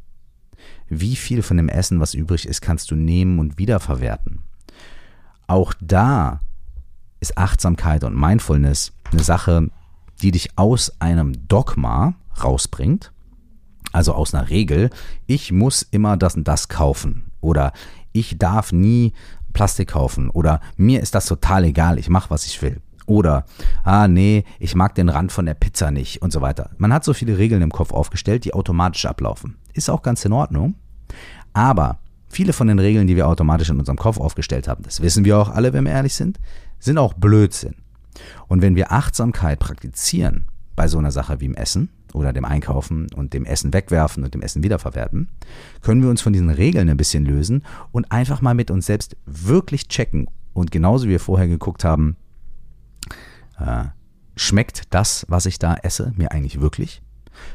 Wie 0.88 1.16
viel 1.16 1.42
von 1.42 1.57
dem 1.57 1.68
Essen, 1.68 2.00
was 2.00 2.14
übrig 2.14 2.46
ist, 2.46 2.62
kannst 2.62 2.90
du 2.90 2.94
nehmen 2.94 3.38
und 3.38 3.59
wiederverwerten? 3.59 4.40
Auch 5.46 5.74
da 5.81 6.40
ist 7.18 7.37
Achtsamkeit 7.37 8.05
und 8.05 8.18
Mindfulness 8.18 8.92
eine 9.11 9.22
Sache, 9.22 9.68
die 10.22 10.31
dich 10.31 10.57
aus 10.57 10.92
einem 11.00 11.48
Dogma 11.48 12.14
rausbringt, 12.42 13.12
also 13.92 14.14
aus 14.14 14.33
einer 14.33 14.48
Regel, 14.48 14.90
ich 15.26 15.50
muss 15.50 15.83
immer 15.83 16.16
das 16.16 16.37
und 16.37 16.46
das 16.46 16.68
kaufen 16.68 17.30
oder 17.40 17.72
ich 18.12 18.38
darf 18.38 18.72
nie 18.72 19.12
Plastik 19.53 19.88
kaufen 19.88 20.31
oder 20.31 20.61
mir 20.76 21.00
ist 21.00 21.14
das 21.14 21.26
total 21.26 21.64
egal, 21.64 21.98
ich 21.98 22.09
mache, 22.09 22.31
was 22.31 22.46
ich 22.46 22.61
will. 22.62 22.81
Oder, 23.07 23.44
ah 23.83 24.07
nee, 24.07 24.44
ich 24.61 24.76
mag 24.76 24.94
den 24.94 25.09
Rand 25.09 25.33
von 25.33 25.44
der 25.44 25.55
Pizza 25.55 25.90
nicht 25.90 26.22
und 26.22 26.33
so 26.33 26.40
weiter. 26.40 26.70
Man 26.79 26.92
hat 26.92 27.05
so 27.05 27.12
viele 27.12 27.38
Regeln 27.38 27.61
im 27.61 27.72
Kopf 27.72 27.92
aufgestellt, 27.92 28.44
die 28.44 28.55
automatisch 28.55 29.05
ablaufen. 29.05 29.57
Ist 29.72 29.90
auch 29.90 30.03
ganz 30.03 30.24
in 30.24 30.33
Ordnung. 30.33 30.76
Aber 31.53 31.98
viele 32.29 32.53
von 32.53 32.68
den 32.68 32.79
Regeln, 32.79 33.09
die 33.09 33.16
wir 33.16 33.26
automatisch 33.26 33.70
in 33.70 33.81
unserem 33.81 33.98
Kopf 33.98 34.18
aufgestellt 34.20 34.68
haben, 34.68 34.85
das 34.85 35.00
wissen 35.03 35.24
wir 35.24 35.38
auch 35.38 35.48
alle, 35.48 35.72
wenn 35.72 35.85
wir 35.85 35.92
ehrlich 35.92 36.14
sind, 36.14 36.38
sind 36.79 36.98
auch 36.98 37.14
Blödsinn. 37.14 37.74
Und 38.46 38.62
wenn 38.62 38.76
wir 38.76 38.92
Achtsamkeit 38.92 39.59
praktizieren 39.59 40.46
bei 40.81 40.88
so 40.88 40.97
einer 40.97 41.11
Sache 41.11 41.43
wie 41.43 41.45
im 41.45 41.55
Essen, 41.55 41.90
oder 42.14 42.33
dem 42.33 42.47
Einkaufen 42.47 43.09
und 43.14 43.35
dem 43.35 43.45
Essen 43.45 43.75
wegwerfen 43.75 44.25
und 44.25 44.33
dem 44.33 44.40
Essen 44.40 44.62
wiederverwerten, 44.62 45.29
können 45.83 46.03
wir 46.03 46.09
uns 46.09 46.23
von 46.23 46.33
diesen 46.33 46.49
Regeln 46.49 46.88
ein 46.88 46.97
bisschen 46.97 47.27
lösen 47.27 47.64
und 47.93 48.11
einfach 48.11 48.40
mal 48.40 48.55
mit 48.55 48.71
uns 48.71 48.87
selbst 48.87 49.14
wirklich 49.27 49.88
checken. 49.88 50.27
Und 50.55 50.71
genauso 50.71 51.05
wie 51.05 51.11
wir 51.11 51.21
vorher 51.21 51.49
geguckt 51.49 51.85
haben, 51.85 52.16
äh, 53.59 53.85
schmeckt 54.37 54.85
das, 54.88 55.27
was 55.29 55.45
ich 55.45 55.59
da 55.59 55.75
esse, 55.75 56.14
mir 56.16 56.33
eigentlich 56.33 56.62
wirklich? 56.62 57.03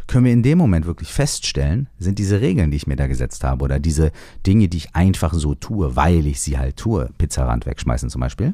können 0.05 0.25
wir 0.25 0.31
in 0.31 0.43
dem 0.43 0.59
Moment 0.59 0.85
wirklich 0.85 1.11
feststellen, 1.11 1.89
sind 1.97 2.19
diese 2.19 2.41
Regeln, 2.41 2.69
die 2.69 2.77
ich 2.77 2.88
mir 2.88 2.95
da 2.95 3.07
gesetzt 3.07 3.43
habe 3.43 3.63
oder 3.63 3.79
diese 3.79 4.11
Dinge, 4.45 4.67
die 4.67 4.77
ich 4.77 4.95
einfach 4.95 5.33
so 5.33 5.55
tue, 5.55 5.95
weil 5.95 6.27
ich 6.27 6.41
sie 6.41 6.59
halt 6.59 6.77
tue, 6.77 7.09
Pizzarand 7.17 7.65
wegschmeißen 7.65 8.11
zum 8.11 8.21
Beispiel, 8.21 8.53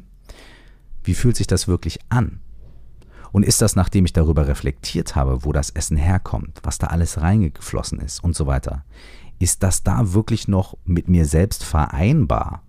wie 1.04 1.14
fühlt 1.14 1.36
sich 1.36 1.46
das 1.46 1.68
wirklich 1.68 2.00
an? 2.08 2.40
Und 3.32 3.44
ist 3.44 3.62
das, 3.62 3.76
nachdem 3.76 4.04
ich 4.04 4.12
darüber 4.12 4.46
reflektiert 4.46 5.16
habe, 5.16 5.44
wo 5.44 5.52
das 5.52 5.70
Essen 5.70 5.96
herkommt, 5.96 6.60
was 6.62 6.78
da 6.78 6.88
alles 6.88 7.20
reingeflossen 7.20 7.98
ist 7.98 8.22
und 8.22 8.36
so 8.36 8.46
weiter, 8.46 8.84
ist 9.38 9.62
das 9.62 9.82
da 9.82 10.12
wirklich 10.12 10.46
noch 10.46 10.76
mit 10.84 11.08
mir 11.08 11.24
selbst 11.24 11.64
vereinbar? 11.64 12.62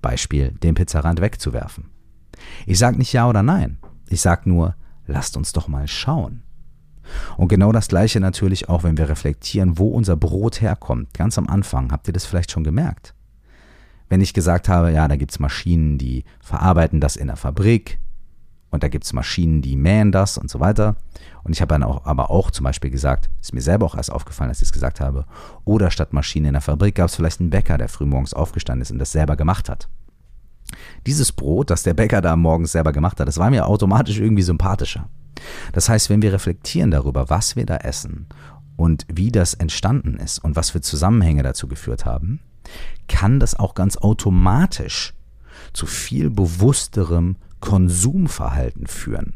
Beispiel, 0.00 0.52
den 0.52 0.76
Pizzarand 0.76 1.20
wegzuwerfen. 1.20 1.90
Ich 2.64 2.78
sage 2.78 2.96
nicht 2.96 3.12
ja 3.12 3.28
oder 3.28 3.42
nein. 3.42 3.78
Ich 4.08 4.20
sage 4.20 4.48
nur, 4.48 4.76
lasst 5.06 5.36
uns 5.36 5.52
doch 5.52 5.66
mal 5.66 5.88
schauen. 5.88 6.44
Und 7.36 7.48
genau 7.48 7.72
das 7.72 7.88
gleiche 7.88 8.20
natürlich 8.20 8.68
auch, 8.68 8.84
wenn 8.84 8.96
wir 8.96 9.08
reflektieren, 9.08 9.78
wo 9.78 9.88
unser 9.88 10.16
Brot 10.16 10.60
herkommt. 10.60 11.12
Ganz 11.14 11.38
am 11.38 11.48
Anfang, 11.48 11.90
habt 11.90 12.06
ihr 12.06 12.12
das 12.12 12.26
vielleicht 12.26 12.52
schon 12.52 12.64
gemerkt? 12.64 13.14
Wenn 14.08 14.20
ich 14.20 14.32
gesagt 14.32 14.68
habe, 14.68 14.92
ja, 14.92 15.08
da 15.08 15.16
gibt 15.16 15.32
es 15.32 15.40
Maschinen, 15.40 15.98
die 15.98 16.24
verarbeiten 16.40 17.00
das 17.00 17.16
in 17.16 17.26
der 17.26 17.36
Fabrik 17.36 17.98
und 18.70 18.82
da 18.82 18.88
gibt 18.88 19.04
es 19.04 19.12
Maschinen, 19.12 19.62
die 19.62 19.76
mähen 19.76 20.12
das 20.12 20.36
und 20.36 20.50
so 20.50 20.60
weiter. 20.60 20.96
Und 21.42 21.52
ich 21.52 21.60
habe 21.60 21.72
dann 21.72 21.82
auch, 21.82 22.04
aber 22.04 22.30
auch 22.30 22.50
zum 22.50 22.64
Beispiel 22.64 22.90
gesagt, 22.90 23.30
ist 23.40 23.54
mir 23.54 23.62
selber 23.62 23.86
auch 23.86 23.94
erst 23.94 24.12
aufgefallen, 24.12 24.50
als 24.50 24.58
ich 24.58 24.68
es 24.68 24.72
gesagt 24.72 25.00
habe, 25.00 25.24
oder 25.64 25.90
statt 25.90 26.12
Maschinen 26.12 26.46
in 26.46 26.52
der 26.52 26.60
Fabrik 26.60 26.96
gab 26.96 27.08
es 27.08 27.16
vielleicht 27.16 27.40
einen 27.40 27.50
Bäcker, 27.50 27.78
der 27.78 27.88
frühmorgens 27.88 28.34
aufgestanden 28.34 28.82
ist 28.82 28.90
und 28.90 28.98
das 28.98 29.12
selber 29.12 29.36
gemacht 29.36 29.68
hat. 29.68 29.88
Dieses 31.06 31.32
Brot, 31.32 31.70
das 31.70 31.82
der 31.82 31.94
Bäcker 31.94 32.20
da 32.20 32.36
morgens 32.36 32.72
selber 32.72 32.92
gemacht 32.92 33.18
hat, 33.20 33.28
das 33.28 33.38
war 33.38 33.50
mir 33.50 33.66
automatisch 33.66 34.18
irgendwie 34.18 34.42
sympathischer. 34.42 35.08
Das 35.72 35.88
heißt, 35.88 36.10
wenn 36.10 36.20
wir 36.20 36.32
reflektieren 36.32 36.90
darüber, 36.90 37.30
was 37.30 37.56
wir 37.56 37.64
da 37.64 37.76
essen 37.76 38.26
und 38.76 39.06
wie 39.10 39.32
das 39.32 39.54
entstanden 39.54 40.18
ist 40.18 40.38
und 40.40 40.56
was 40.56 40.70
für 40.70 40.80
Zusammenhänge 40.80 41.42
dazu 41.42 41.68
geführt 41.68 42.04
haben, 42.04 42.40
kann 43.08 43.40
das 43.40 43.58
auch 43.58 43.74
ganz 43.74 43.96
automatisch 43.96 45.14
zu 45.72 45.86
viel 45.86 46.28
bewussterem 46.28 47.36
Konsumverhalten 47.60 48.86
führen. 48.86 49.34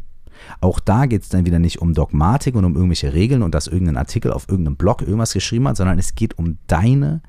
Auch 0.61 0.81
da 0.81 1.07
geht 1.07 1.23
es 1.23 1.29
dann 1.29 1.47
wieder 1.47 1.59
nicht 1.59 1.81
um 1.81 1.95
Dogmatik 1.95 2.55
und 2.55 2.65
um 2.65 2.75
irgendwelche 2.75 3.13
Regeln 3.13 3.43
und 3.43 3.55
dass 3.55 3.67
irgendein 3.67 3.97
Artikel 3.97 4.33
auf 4.33 4.49
irgendeinem 4.49 4.77
Blog 4.77 5.03
irgendwas 5.03 5.33
geschrieben 5.33 5.69
hat, 5.69 5.77
sondern 5.77 5.99
es 5.99 6.15
geht 6.15 6.39
um 6.39 6.59
deine 6.67 7.23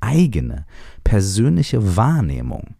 eigene 0.00 0.66
persönliche 1.04 1.96
Wahrnehmung. 1.96 2.74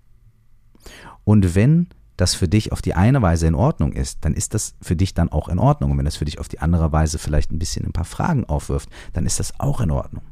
Und 1.25 1.55
wenn 1.55 1.89
das 2.17 2.35
für 2.35 2.49
dich 2.49 2.73
auf 2.73 2.83
die 2.83 2.95
eine 2.95 3.23
Weise 3.23 3.47
in 3.47 3.55
Ordnung 3.55 3.93
ist, 3.93 4.19
dann 4.25 4.35
ist 4.35 4.55
das 4.55 4.75
für 4.83 4.97
dich 4.97 5.15
dann 5.15 5.31
auch 5.31 5.49
in 5.49 5.59
Ordnung. 5.59 5.93
Und 5.93 5.99
wenn 5.99 6.05
das 6.05 6.17
für 6.17 6.25
dich 6.25 6.39
auf 6.39 6.49
die 6.49 6.61
andere 6.61 6.93
Weise 6.93 7.19
vielleicht 7.19 7.51
ein 7.51 7.59
bisschen 7.59 7.87
ein 7.87 7.93
paar 7.93 8.05
Fragen 8.05 8.45
aufwirft, 8.45 8.91
dann 9.13 9.27
ist 9.27 9.41
das 9.41 9.59
auch 9.59 9.81
in 9.81 9.91
Ordnung. 9.91 10.23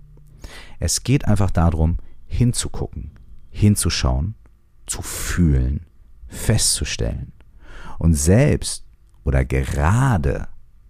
Es 0.79 1.03
geht 1.03 1.27
einfach 1.27 1.51
darum, 1.51 1.96
hinzugucken, 2.27 3.12
hinzuschauen, 3.51 4.35
zu 4.87 5.03
fühlen, 5.03 5.87
festzustellen. 6.28 7.32
Und 7.98 8.14
selbst 8.14 8.84
oder 9.24 9.44
gerade 9.44 10.48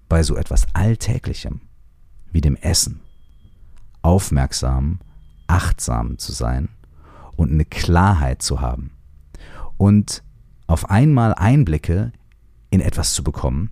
bei 0.08 0.22
so 0.22 0.36
etwas 0.36 0.66
Alltäglichem 0.74 1.62
wie 2.30 2.40
dem 2.40 2.56
Essen 2.56 3.00
aufmerksam, 4.02 5.00
achtsam 5.46 6.18
zu 6.18 6.32
sein 6.32 6.68
und 7.36 7.50
eine 7.50 7.64
Klarheit 7.64 8.42
zu 8.42 8.60
haben 8.60 8.92
und 9.76 10.22
auf 10.66 10.90
einmal 10.90 11.34
Einblicke 11.34 12.12
in 12.70 12.80
etwas 12.80 13.14
zu 13.14 13.24
bekommen, 13.24 13.70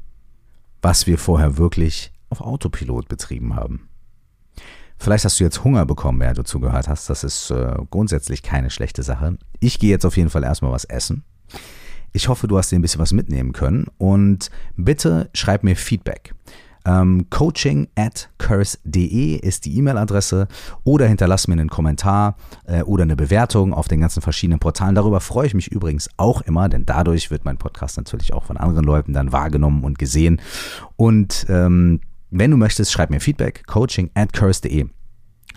was 0.83 1.07
wir 1.07 1.19
vorher 1.19 1.59
wirklich 1.59 2.13
auf 2.31 2.41
Autopilot 2.41 3.09
betrieben 3.09 3.55
haben. 3.55 3.89
Vielleicht 4.99 5.27
hast 5.27 5.39
du 5.39 5.45
jetzt 5.45 5.63
Hunger 5.63 5.85
bekommen, 5.85 6.21
während 6.21 6.39
du 6.39 6.45
zugehört 6.45 6.89
hast. 6.89 7.11
Das 7.11 7.23
ist 7.23 7.51
äh, 7.51 7.77
grundsätzlich 7.91 8.43
keine 8.43 8.71
schlechte 8.71 9.03
Sache. 9.03 9.37
Ich 9.61 9.79
gehe 9.79 9.91
jetzt 9.91 10.07
auf 10.07 10.17
jeden 10.17 10.31
Fall 10.31 10.43
erstmal 10.43 10.73
was 10.73 10.85
essen. 10.85 11.23
Ich 12.17 12.29
hoffe, 12.29 12.49
du 12.49 12.57
hast 12.57 12.73
dir 12.73 12.79
ein 12.79 12.83
bisschen 12.83 13.03
was 13.03 13.13
mitnehmen 13.13 13.53
können 13.53 13.89
und 13.99 14.51
bitte 14.75 15.29
schreib 15.35 15.63
mir 15.65 15.77
Feedback. 15.77 16.33
Ähm, 16.87 17.27
coaching 17.29 17.89
at 17.95 18.31
curse.de 18.39 19.35
ist 19.37 19.67
die 19.67 19.77
E-Mail-Adresse 19.77 20.49
oder 20.83 21.07
hinterlass 21.09 21.47
mir 21.47 21.53
einen 21.53 21.69
Kommentar 21.69 22.39
äh, 22.65 22.81
oder 22.85 23.03
eine 23.03 23.17
Bewertung 23.17 23.75
auf 23.75 23.89
den 23.89 24.01
ganzen 24.01 24.23
verschiedenen 24.23 24.61
Portalen. 24.61 24.95
Darüber 24.95 25.21
freue 25.21 25.47
ich 25.47 25.53
mich 25.53 25.71
übrigens 25.71 26.09
auch 26.17 26.41
immer, 26.41 26.71
denn 26.71 26.87
dadurch 26.87 27.31
wird 27.31 27.45
mein 27.45 27.59
Podcast 27.59 27.99
natürlich 27.99 28.33
auch 28.33 28.45
von 28.45 28.57
anderen 28.57 28.87
Leuten 28.87 29.13
dann 29.13 29.33
wahrgenommen 29.33 29.85
und 29.85 29.99
gesehen. 29.99 30.41
Und 30.97 31.45
ähm, 31.51 32.01
wenn 32.31 32.51
du 32.51 32.57
möchtest, 32.57 32.93
schreib 32.93 33.11
mir 33.11 33.21
Feedback, 33.21 33.67
coaching 33.67 34.09
at 34.15 34.33
curse.de. 34.33 34.87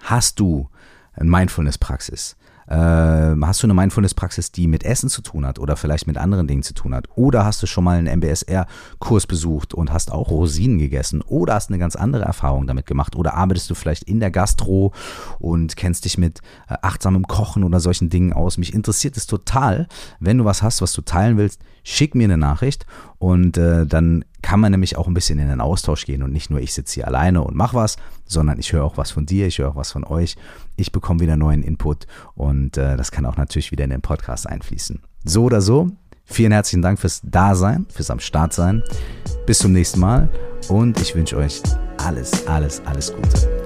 Hast 0.01 0.41
du 0.41 0.67
eine 1.13 1.29
Mindfulness-Praxis? 1.29 2.35
Äh, 2.69 2.75
hast 2.75 3.63
du 3.63 3.65
eine 3.65 3.73
Mindfulness-Praxis, 3.73 4.51
die 4.51 4.67
mit 4.67 4.84
Essen 4.84 5.10
zu 5.10 5.23
tun 5.23 5.45
hat 5.45 5.58
oder 5.58 5.75
vielleicht 5.75 6.05
mit 6.05 6.17
anderen 6.17 6.47
Dingen 6.47 6.62
zu 6.62 6.75
tun 6.75 6.93
hat? 6.93 7.08
Oder 7.15 7.43
hast 7.43 7.63
du 7.63 7.67
schon 7.67 7.84
mal 7.84 7.97
einen 7.97 8.19
MBSR-Kurs 8.19 9.25
besucht 9.25 9.73
und 9.73 9.91
hast 9.91 10.12
auch 10.12 10.29
Rosinen 10.29 10.77
gegessen? 10.77 11.21
Oder 11.23 11.55
hast 11.55 11.69
eine 11.69 11.79
ganz 11.79 11.95
andere 11.95 12.25
Erfahrung 12.25 12.67
damit 12.67 12.86
gemacht? 12.86 13.15
Oder 13.15 13.34
arbeitest 13.34 13.71
du 13.71 13.75
vielleicht 13.75 14.03
in 14.03 14.19
der 14.19 14.29
Gastro 14.29 14.93
und 15.39 15.75
kennst 15.77 16.05
dich 16.05 16.19
mit 16.19 16.41
äh, 16.69 16.75
achtsamem 16.84 17.25
Kochen 17.27 17.63
oder 17.63 17.79
solchen 17.79 18.10
Dingen 18.10 18.34
aus? 18.34 18.60
Mich 18.60 18.73
interessiert 18.75 19.17
es 19.17 19.25
total. 19.25 19.88
Wenn 20.19 20.38
du 20.38 20.45
was 20.45 20.62
hast, 20.62 20.84
was 20.84 20.93
du 20.93 21.01
teilen 21.01 21.38
willst, 21.38 21.62
schick 21.83 22.15
mir 22.15 22.25
eine 22.25 22.37
Nachricht 22.37 22.85
und 23.17 23.57
äh, 23.57 23.85
dann 23.85 24.25
kann 24.41 24.59
man 24.59 24.71
nämlich 24.71 24.97
auch 24.97 25.07
ein 25.07 25.13
bisschen 25.13 25.39
in 25.39 25.49
den 25.49 25.61
Austausch 25.61 26.05
gehen 26.05 26.23
und 26.23 26.31
nicht 26.31 26.49
nur 26.49 26.59
ich 26.59 26.73
sitze 26.73 26.95
hier 26.95 27.07
alleine 27.07 27.43
und 27.43 27.55
mach 27.55 27.73
was, 27.73 27.97
sondern 28.25 28.59
ich 28.59 28.73
höre 28.73 28.83
auch 28.83 28.97
was 28.97 29.11
von 29.11 29.25
dir, 29.25 29.47
ich 29.47 29.59
höre 29.59 29.69
auch 29.69 29.75
was 29.75 29.91
von 29.91 30.03
euch, 30.03 30.37
ich 30.77 30.91
bekomme 30.91 31.19
wieder 31.19 31.35
neuen 31.35 31.63
Input 31.63 32.07
und 32.35 32.77
äh, 32.77 32.95
das 32.95 33.11
kann 33.11 33.25
auch 33.25 33.37
natürlich 33.37 33.71
wieder 33.71 33.83
in 33.83 33.89
den 33.89 34.01
Podcast 34.01 34.47
einfließen. 34.47 35.01
So 35.25 35.43
oder 35.43 35.61
so, 35.61 35.89
vielen 36.25 36.51
herzlichen 36.51 36.81
Dank 36.81 36.99
fürs 36.99 37.21
Dasein, 37.23 37.85
fürs 37.89 38.11
am 38.11 38.19
Start 38.19 38.53
sein. 38.53 38.83
Bis 39.45 39.59
zum 39.59 39.73
nächsten 39.73 39.99
Mal 39.99 40.29
und 40.69 40.99
ich 41.01 41.15
wünsche 41.15 41.37
euch 41.37 41.61
alles, 41.97 42.47
alles, 42.47 42.81
alles 42.85 43.13
Gute. 43.13 43.58